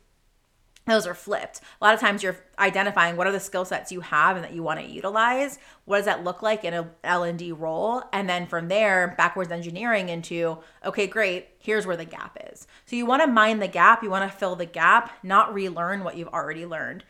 those 0.87 1.07
are 1.07 1.15
flipped. 1.15 1.61
A 1.81 1.85
lot 1.85 1.95
of 1.95 2.01
times 2.01 2.23
you're 2.23 2.39
identifying 2.59 3.17
what 3.17 3.27
are 3.27 3.33
the 3.33 3.39
skill 3.39 3.67
sets 3.67 3.93
you 3.93 4.01
have 4.01 4.35
and 4.35 4.45
that 4.45 4.55
you 4.55 4.63
want 4.63 4.81
to 4.81 4.87
utilize. 4.87 5.59
What 5.85 5.99
does 5.99 6.07
that 6.07 6.25
look 6.25 6.41
like 6.41 6.65
in 6.65 6.73
a 6.73 6.91
L&D 7.05 7.53
role? 7.53 8.03
And 8.15 8.29
then 8.29 8.47
from 8.47 8.69
there, 8.69 9.15
backwards 9.19 9.53
engineering 9.53 10.09
into, 10.09 10.59
okay, 10.85 11.07
great, 11.07 11.49
here's 11.59 11.87
where 11.87 11.99
the 11.99 12.07
gap 12.07 12.39
is. 12.51 12.67
So 12.87 12.97
you 12.97 13.05
want 13.05 13.23
to 13.23 13.29
mind 13.29 13.61
the 13.61 13.69
gap, 13.69 14.03
you 14.03 14.11
want 14.11 14.29
to 14.29 14.37
fill 14.37 14.57
the 14.57 14.65
gap, 14.65 15.13
not 15.23 15.53
relearn 15.53 16.03
what 16.03 16.17
you've 16.17 16.29
already 16.29 16.65
learned. 16.65 17.05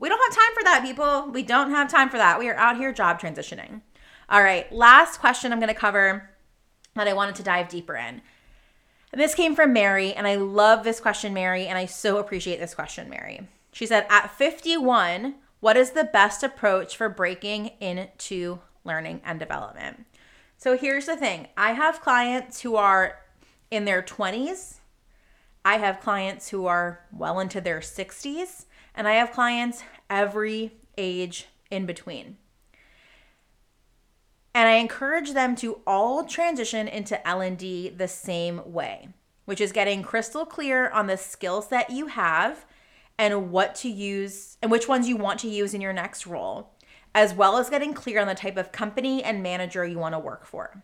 We 0.00 0.08
don't 0.08 0.18
have 0.18 0.44
time 0.44 0.54
for 0.54 0.64
that, 0.64 0.82
people. 0.82 1.30
We 1.30 1.42
don't 1.44 1.70
have 1.70 1.90
time 1.90 2.08
for 2.08 2.16
that. 2.16 2.38
We 2.38 2.48
are 2.48 2.56
out 2.56 2.78
here 2.78 2.92
job 2.92 3.20
transitioning. 3.20 3.82
All 4.32 4.42
right, 4.42 4.72
last 4.72 5.20
question 5.20 5.52
I'm 5.52 5.60
going 5.60 5.68
to 5.68 5.74
cover 5.78 6.30
that 6.94 7.06
I 7.06 7.12
wanted 7.12 7.34
to 7.34 7.42
dive 7.42 7.68
deeper 7.68 7.94
in. 7.96 8.22
And 9.12 9.20
this 9.20 9.34
came 9.34 9.54
from 9.54 9.74
Mary, 9.74 10.14
and 10.14 10.26
I 10.26 10.36
love 10.36 10.84
this 10.84 11.00
question, 11.00 11.34
Mary, 11.34 11.66
and 11.66 11.76
I 11.76 11.84
so 11.84 12.16
appreciate 12.16 12.58
this 12.58 12.74
question, 12.74 13.10
Mary. 13.10 13.46
She 13.72 13.84
said, 13.84 14.06
At 14.08 14.30
51, 14.30 15.34
what 15.60 15.76
is 15.76 15.90
the 15.90 16.04
best 16.04 16.42
approach 16.42 16.96
for 16.96 17.10
breaking 17.10 17.72
into 17.78 18.60
learning 18.84 19.20
and 19.22 19.38
development? 19.38 20.06
So 20.56 20.78
here's 20.78 21.04
the 21.04 21.16
thing 21.16 21.48
I 21.54 21.72
have 21.72 22.00
clients 22.00 22.62
who 22.62 22.76
are 22.76 23.18
in 23.70 23.84
their 23.84 24.00
20s, 24.00 24.78
I 25.62 25.76
have 25.76 26.00
clients 26.00 26.48
who 26.48 26.64
are 26.64 27.00
well 27.12 27.38
into 27.38 27.60
their 27.60 27.80
60s, 27.80 28.64
and 28.94 29.06
I 29.06 29.12
have 29.12 29.32
clients 29.32 29.82
every 30.08 30.72
age 30.96 31.48
in 31.70 31.84
between. 31.84 32.38
And 34.54 34.68
I 34.68 34.72
encourage 34.74 35.32
them 35.32 35.56
to 35.56 35.80
all 35.86 36.24
transition 36.24 36.86
into 36.86 37.26
L&D 37.26 37.90
the 37.90 38.08
same 38.08 38.60
way, 38.70 39.08
which 39.44 39.60
is 39.60 39.72
getting 39.72 40.02
crystal 40.02 40.44
clear 40.44 40.90
on 40.90 41.06
the 41.06 41.16
skill 41.16 41.62
set 41.62 41.90
you 41.90 42.08
have 42.08 42.66
and 43.18 43.50
what 43.50 43.74
to 43.76 43.88
use 43.88 44.58
and 44.60 44.70
which 44.70 44.88
ones 44.88 45.08
you 45.08 45.16
want 45.16 45.40
to 45.40 45.48
use 45.48 45.74
in 45.74 45.80
your 45.80 45.92
next 45.92 46.26
role, 46.26 46.74
as 47.14 47.32
well 47.32 47.56
as 47.56 47.70
getting 47.70 47.94
clear 47.94 48.20
on 48.20 48.26
the 48.26 48.34
type 48.34 48.56
of 48.56 48.72
company 48.72 49.22
and 49.22 49.42
manager 49.42 49.86
you 49.86 49.98
want 49.98 50.14
to 50.14 50.18
work 50.18 50.44
for. 50.44 50.82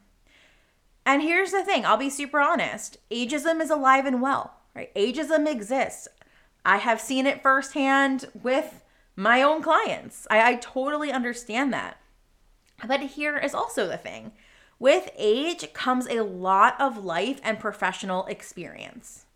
And 1.05 1.23
here's 1.23 1.53
the 1.53 1.65
thing, 1.65 1.85
I'll 1.85 1.97
be 1.97 2.11
super 2.11 2.41
honest. 2.41 2.99
Ageism 3.11 3.61
is 3.61 3.71
alive 3.71 4.07
and 4.07 4.21
well, 4.21 4.55
right? 4.75 4.95
Ageism 4.95 5.51
exists. 5.51 6.07
I 6.65 6.79
have 6.79 7.01
seen 7.01 7.27
it 7.27 7.43
firsthand 7.43 8.27
with 8.43 8.85
my 9.17 9.43
own 9.43 9.63
clients. 9.63 10.27
I, 10.31 10.53
I 10.53 10.55
totally 10.57 11.11
understand 11.11 11.73
that. 11.73 11.99
But 12.87 13.01
here 13.01 13.37
is 13.37 13.55
also 13.55 13.87
the 13.87 13.97
thing 13.97 14.33
with 14.79 15.11
age 15.17 15.73
comes 15.73 16.07
a 16.07 16.23
lot 16.23 16.81
of 16.81 17.05
life 17.05 17.41
and 17.43 17.59
professional 17.59 18.25
experience. 18.27 19.27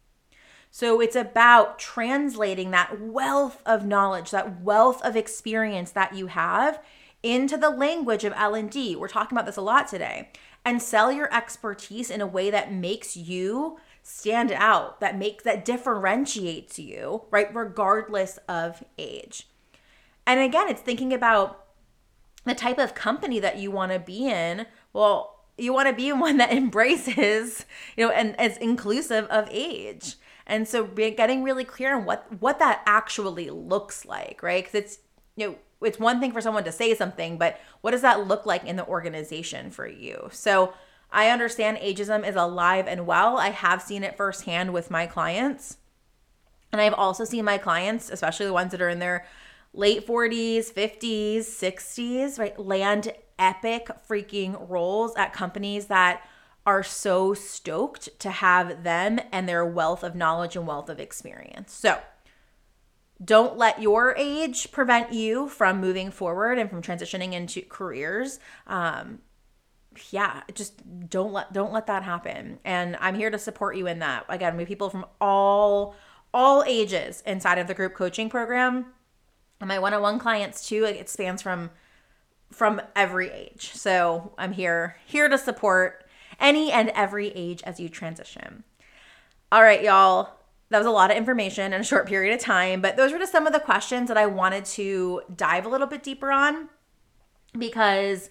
So 0.70 1.00
it's 1.00 1.16
about 1.16 1.78
translating 1.78 2.70
that 2.70 3.00
wealth 3.00 3.60
of 3.66 3.84
knowledge, 3.84 4.30
that 4.30 4.60
wealth 4.62 5.02
of 5.02 5.16
experience 5.16 5.90
that 5.90 6.14
you 6.14 6.28
have 6.28 6.80
into 7.22 7.56
the 7.56 7.70
language 7.70 8.24
of 8.24 8.32
L&D. 8.36 8.96
We're 8.96 9.08
talking 9.08 9.36
about 9.36 9.46
this 9.46 9.56
a 9.56 9.62
lot 9.62 9.88
today. 9.88 10.30
And 10.64 10.80
sell 10.80 11.10
your 11.10 11.32
expertise 11.34 12.08
in 12.08 12.20
a 12.20 12.26
way 12.26 12.48
that 12.48 12.72
makes 12.72 13.16
you 13.16 13.78
stand 14.02 14.52
out, 14.52 15.00
that 15.00 15.18
makes 15.18 15.42
that 15.44 15.64
differentiates 15.64 16.78
you, 16.78 17.24
right, 17.32 17.52
regardless 17.54 18.38
of 18.48 18.84
age. 18.96 19.48
And 20.24 20.38
again, 20.38 20.68
it's 20.68 20.80
thinking 20.80 21.12
about 21.12 21.61
the 22.44 22.54
type 22.54 22.78
of 22.78 22.94
company 22.94 23.38
that 23.40 23.58
you 23.58 23.70
want 23.70 23.92
to 23.92 23.98
be 23.98 24.28
in. 24.28 24.66
Well, 24.92 25.40
you 25.58 25.72
want 25.72 25.88
to 25.88 25.94
be 25.94 26.08
in 26.08 26.18
one 26.18 26.38
that 26.38 26.52
embraces, 26.52 27.64
you 27.96 28.06
know, 28.06 28.12
and 28.12 28.34
is 28.40 28.56
inclusive 28.58 29.26
of 29.26 29.48
age. 29.50 30.16
And 30.46 30.66
so 30.66 30.84
getting 30.84 31.42
really 31.42 31.64
clear 31.64 31.96
on 31.96 32.04
what 32.04 32.26
what 32.40 32.58
that 32.58 32.82
actually 32.84 33.48
looks 33.50 34.04
like, 34.04 34.42
right? 34.42 34.64
Cuz 34.64 34.74
it's 34.74 34.98
you 35.36 35.48
know, 35.48 35.56
it's 35.86 35.98
one 35.98 36.20
thing 36.20 36.32
for 36.32 36.40
someone 36.40 36.64
to 36.64 36.72
say 36.72 36.94
something, 36.94 37.38
but 37.38 37.58
what 37.80 37.92
does 37.92 38.02
that 38.02 38.26
look 38.26 38.44
like 38.44 38.64
in 38.64 38.76
the 38.76 38.86
organization 38.86 39.70
for 39.70 39.86
you? 39.86 40.28
So, 40.30 40.74
I 41.12 41.28
understand 41.28 41.76
ageism 41.78 42.26
is 42.26 42.36
alive 42.36 42.86
and 42.88 43.06
well. 43.06 43.36
I 43.36 43.50
have 43.50 43.82
seen 43.82 44.02
it 44.02 44.16
firsthand 44.16 44.72
with 44.72 44.90
my 44.90 45.06
clients. 45.06 45.76
And 46.72 46.80
I've 46.80 46.94
also 46.94 47.24
seen 47.24 47.44
my 47.44 47.58
clients, 47.58 48.08
especially 48.08 48.46
the 48.46 48.52
ones 48.54 48.72
that 48.72 48.80
are 48.80 48.88
in 48.88 48.98
their 48.98 49.26
late 49.74 50.06
40s, 50.06 50.72
50s, 50.72 51.38
60s, 51.40 52.38
right, 52.38 52.58
land 52.58 53.12
epic 53.38 53.88
freaking 54.08 54.68
roles 54.68 55.14
at 55.16 55.32
companies 55.32 55.86
that 55.86 56.22
are 56.64 56.82
so 56.82 57.34
stoked 57.34 58.18
to 58.20 58.30
have 58.30 58.84
them 58.84 59.18
and 59.32 59.48
their 59.48 59.64
wealth 59.64 60.04
of 60.04 60.14
knowledge 60.14 60.54
and 60.54 60.66
wealth 60.66 60.88
of 60.88 61.00
experience. 61.00 61.72
So, 61.72 61.98
don't 63.24 63.56
let 63.56 63.80
your 63.80 64.14
age 64.16 64.72
prevent 64.72 65.12
you 65.12 65.48
from 65.48 65.80
moving 65.80 66.10
forward 66.10 66.58
and 66.58 66.68
from 66.68 66.82
transitioning 66.82 67.32
into 67.32 67.62
careers. 67.62 68.40
Um, 68.66 69.20
yeah, 70.10 70.42
just 70.54 70.82
don't 71.08 71.32
let 71.32 71.52
don't 71.52 71.72
let 71.72 71.86
that 71.86 72.02
happen. 72.02 72.58
And 72.64 72.96
I'm 73.00 73.14
here 73.14 73.30
to 73.30 73.38
support 73.38 73.76
you 73.76 73.86
in 73.86 74.00
that. 74.00 74.24
Again, 74.28 74.56
we 74.56 74.64
people 74.64 74.90
from 74.90 75.04
all 75.20 75.94
all 76.34 76.64
ages 76.64 77.22
inside 77.26 77.58
of 77.58 77.66
the 77.66 77.74
group 77.74 77.94
coaching 77.94 78.28
program 78.28 78.86
my 79.66 79.78
one-on-one 79.78 80.18
clients 80.18 80.66
too 80.68 80.84
it 80.84 81.08
spans 81.08 81.42
from 81.42 81.70
from 82.50 82.80
every 82.94 83.30
age. 83.30 83.72
So 83.74 84.32
i'm 84.38 84.52
here 84.52 84.96
here 85.06 85.28
to 85.28 85.38
support 85.38 86.04
any 86.40 86.72
and 86.72 86.90
every 86.90 87.28
age 87.28 87.62
as 87.64 87.78
you 87.80 87.88
transition. 87.88 88.64
All 89.50 89.62
right 89.62 89.82
y'all. 89.82 90.34
That 90.70 90.78
was 90.78 90.86
a 90.86 90.90
lot 90.90 91.10
of 91.10 91.18
information 91.18 91.74
in 91.74 91.82
a 91.82 91.84
short 91.84 92.06
period 92.06 92.34
of 92.34 92.40
time 92.40 92.80
but 92.80 92.96
those 92.96 93.12
were 93.12 93.18
just 93.18 93.30
some 93.30 93.46
of 93.46 93.52
the 93.52 93.60
questions 93.60 94.08
that 94.08 94.16
i 94.16 94.24
wanted 94.24 94.64
to 94.64 95.20
dive 95.36 95.66
a 95.66 95.68
little 95.68 95.86
bit 95.86 96.02
deeper 96.02 96.32
on 96.32 96.70
because 97.58 98.30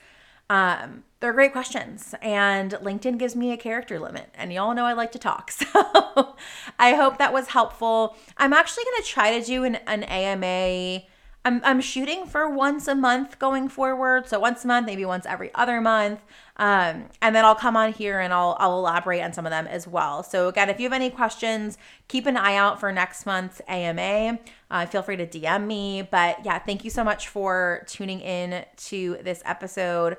um, 0.50 1.04
they're 1.20 1.34
great 1.34 1.52
questions 1.52 2.16
and 2.22 2.72
linkedin 2.72 3.18
gives 3.20 3.36
me 3.36 3.52
a 3.52 3.58
character 3.58 4.00
limit 4.00 4.30
and 4.34 4.52
y'all 4.52 4.74
know 4.74 4.86
i 4.86 4.94
like 4.94 5.12
to 5.12 5.20
talk. 5.20 5.52
So 5.72 6.36
i 6.80 6.96
hope 6.96 7.20
that 7.20 7.32
was 7.32 7.48
helpful. 7.50 8.16
I'm 8.38 8.54
actually 8.54 8.84
going 8.86 9.04
to 9.04 9.08
try 9.08 9.40
to 9.40 9.46
do 9.46 9.64
an, 9.64 9.76
an 9.76 10.04
ama 10.04 11.04
I'm, 11.44 11.60
I'm 11.64 11.82
shooting 11.82 12.26
for 12.26 12.48
once 12.50 12.88
a 12.88 12.94
month 12.94 13.40
going 13.40 13.68
forward. 13.68 14.28
So 14.28 14.40
once 14.40 14.64
a 14.64 14.68
month, 14.68 14.86
maybe 14.86 15.06
once 15.06 15.26
every 15.26 15.52
other 15.56 15.82
month. 15.82 16.24
Um, 16.58 17.06
and 17.20 17.36
then 17.36 17.44
I'll 17.44 17.56
come 17.56 17.76
on 17.76 17.94
here 17.94 18.20
and 18.20 18.32
I'll, 18.32 18.56
I'll 18.60 18.78
elaborate 18.78 19.22
on 19.22 19.34
some 19.34 19.48
of 19.48 19.50
them 19.50 19.66
as 19.66 19.88
well. 19.88 20.22
So 20.22 20.50
again, 20.50 20.70
if 20.70 20.80
you 20.80 20.86
have 20.86 20.94
any 20.94 21.10
questions, 21.10 21.80
keep 22.08 22.28
an 22.28 22.38
eye 22.38 22.56
out 22.56 22.80
for 22.80 22.92
next 22.92 23.26
month's 23.26 23.60
AMA. 23.68 24.38
Uh, 24.70 24.86
feel 24.86 25.02
free 25.02 25.18
to 25.18 25.26
DM 25.26 25.66
me. 25.66 26.04
But 26.04 26.46
yeah, 26.46 26.60
thank 26.60 26.84
you 26.84 26.92
so 26.92 27.04
much 27.04 27.28
for 27.28 27.84
tuning 27.88 28.22
in 28.22 28.64
to 28.90 29.18
this 29.24 29.42
episode. 29.44 30.18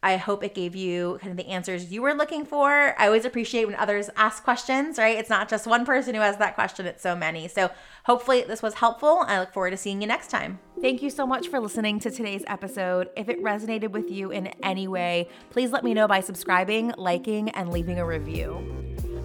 I 0.00 0.16
hope 0.16 0.44
it 0.44 0.54
gave 0.54 0.76
you 0.76 1.18
kind 1.20 1.32
of 1.32 1.36
the 1.36 1.50
answers 1.50 1.90
you 1.90 2.02
were 2.02 2.14
looking 2.14 2.44
for. 2.44 2.94
I 2.98 3.06
always 3.06 3.24
appreciate 3.24 3.64
when 3.64 3.74
others 3.74 4.08
ask 4.16 4.44
questions, 4.44 4.96
right? 4.96 5.16
It's 5.16 5.30
not 5.30 5.48
just 5.48 5.66
one 5.66 5.84
person 5.84 6.14
who 6.14 6.20
has 6.20 6.36
that 6.36 6.54
question, 6.54 6.86
it's 6.86 7.02
so 7.02 7.16
many. 7.16 7.48
So 7.48 7.70
hopefully 8.08 8.42
this 8.42 8.62
was 8.62 8.74
helpful. 8.74 9.22
I 9.26 9.38
look 9.38 9.52
forward 9.52 9.70
to 9.70 9.76
seeing 9.76 10.00
you 10.00 10.08
next 10.08 10.28
time. 10.28 10.58
Thank 10.80 11.02
you 11.02 11.10
so 11.10 11.26
much 11.26 11.48
for 11.48 11.60
listening 11.60 12.00
to 12.00 12.10
today's 12.10 12.42
episode. 12.46 13.10
If 13.16 13.28
it 13.28 13.42
resonated 13.42 13.90
with 13.90 14.10
you 14.10 14.30
in 14.30 14.46
any 14.62 14.88
way, 14.88 15.28
please 15.50 15.72
let 15.72 15.84
me 15.84 15.92
know 15.92 16.08
by 16.08 16.20
subscribing, 16.20 16.94
liking, 16.96 17.50
and 17.50 17.70
leaving 17.70 17.98
a 17.98 18.06
review. 18.06 18.64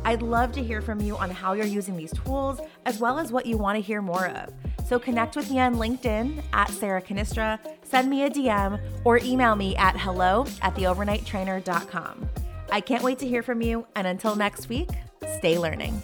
I'd 0.04 0.22
love 0.22 0.52
to 0.54 0.64
hear 0.64 0.82
from 0.82 1.00
you 1.00 1.16
on 1.16 1.30
how 1.30 1.54
you're 1.54 1.66
using 1.66 1.96
these 1.96 2.12
tools, 2.12 2.60
as 2.86 3.00
well 3.00 3.18
as 3.18 3.32
what 3.32 3.46
you 3.46 3.58
want 3.58 3.78
to 3.78 3.82
hear 3.82 4.02
more 4.02 4.28
of. 4.28 4.54
So 4.86 5.00
connect 5.00 5.38
with 5.38 5.50
me 5.50 5.60
on 5.60 5.76
LinkedIn 5.76 6.44
at 6.52 6.70
Sarah 6.70 7.02
Cannistra, 7.02 7.58
send 7.84 8.10
me 8.10 8.26
a 8.26 8.30
DM, 8.30 8.82
or 9.06 9.18
email 9.20 9.56
me 9.56 9.78
at 9.78 9.98
hello 9.98 10.46
at 10.62 10.76
theovernighttrainer.com. 10.76 12.30
I 12.70 12.82
can't 12.82 13.04
wait 13.04 13.20
to 13.20 13.28
hear 13.28 13.44
from 13.44 13.62
you, 13.62 13.88
and 13.96 14.06
until 14.06 14.36
next 14.36 14.68
week, 14.68 14.90
stay 15.38 15.58
learning. 15.58 16.04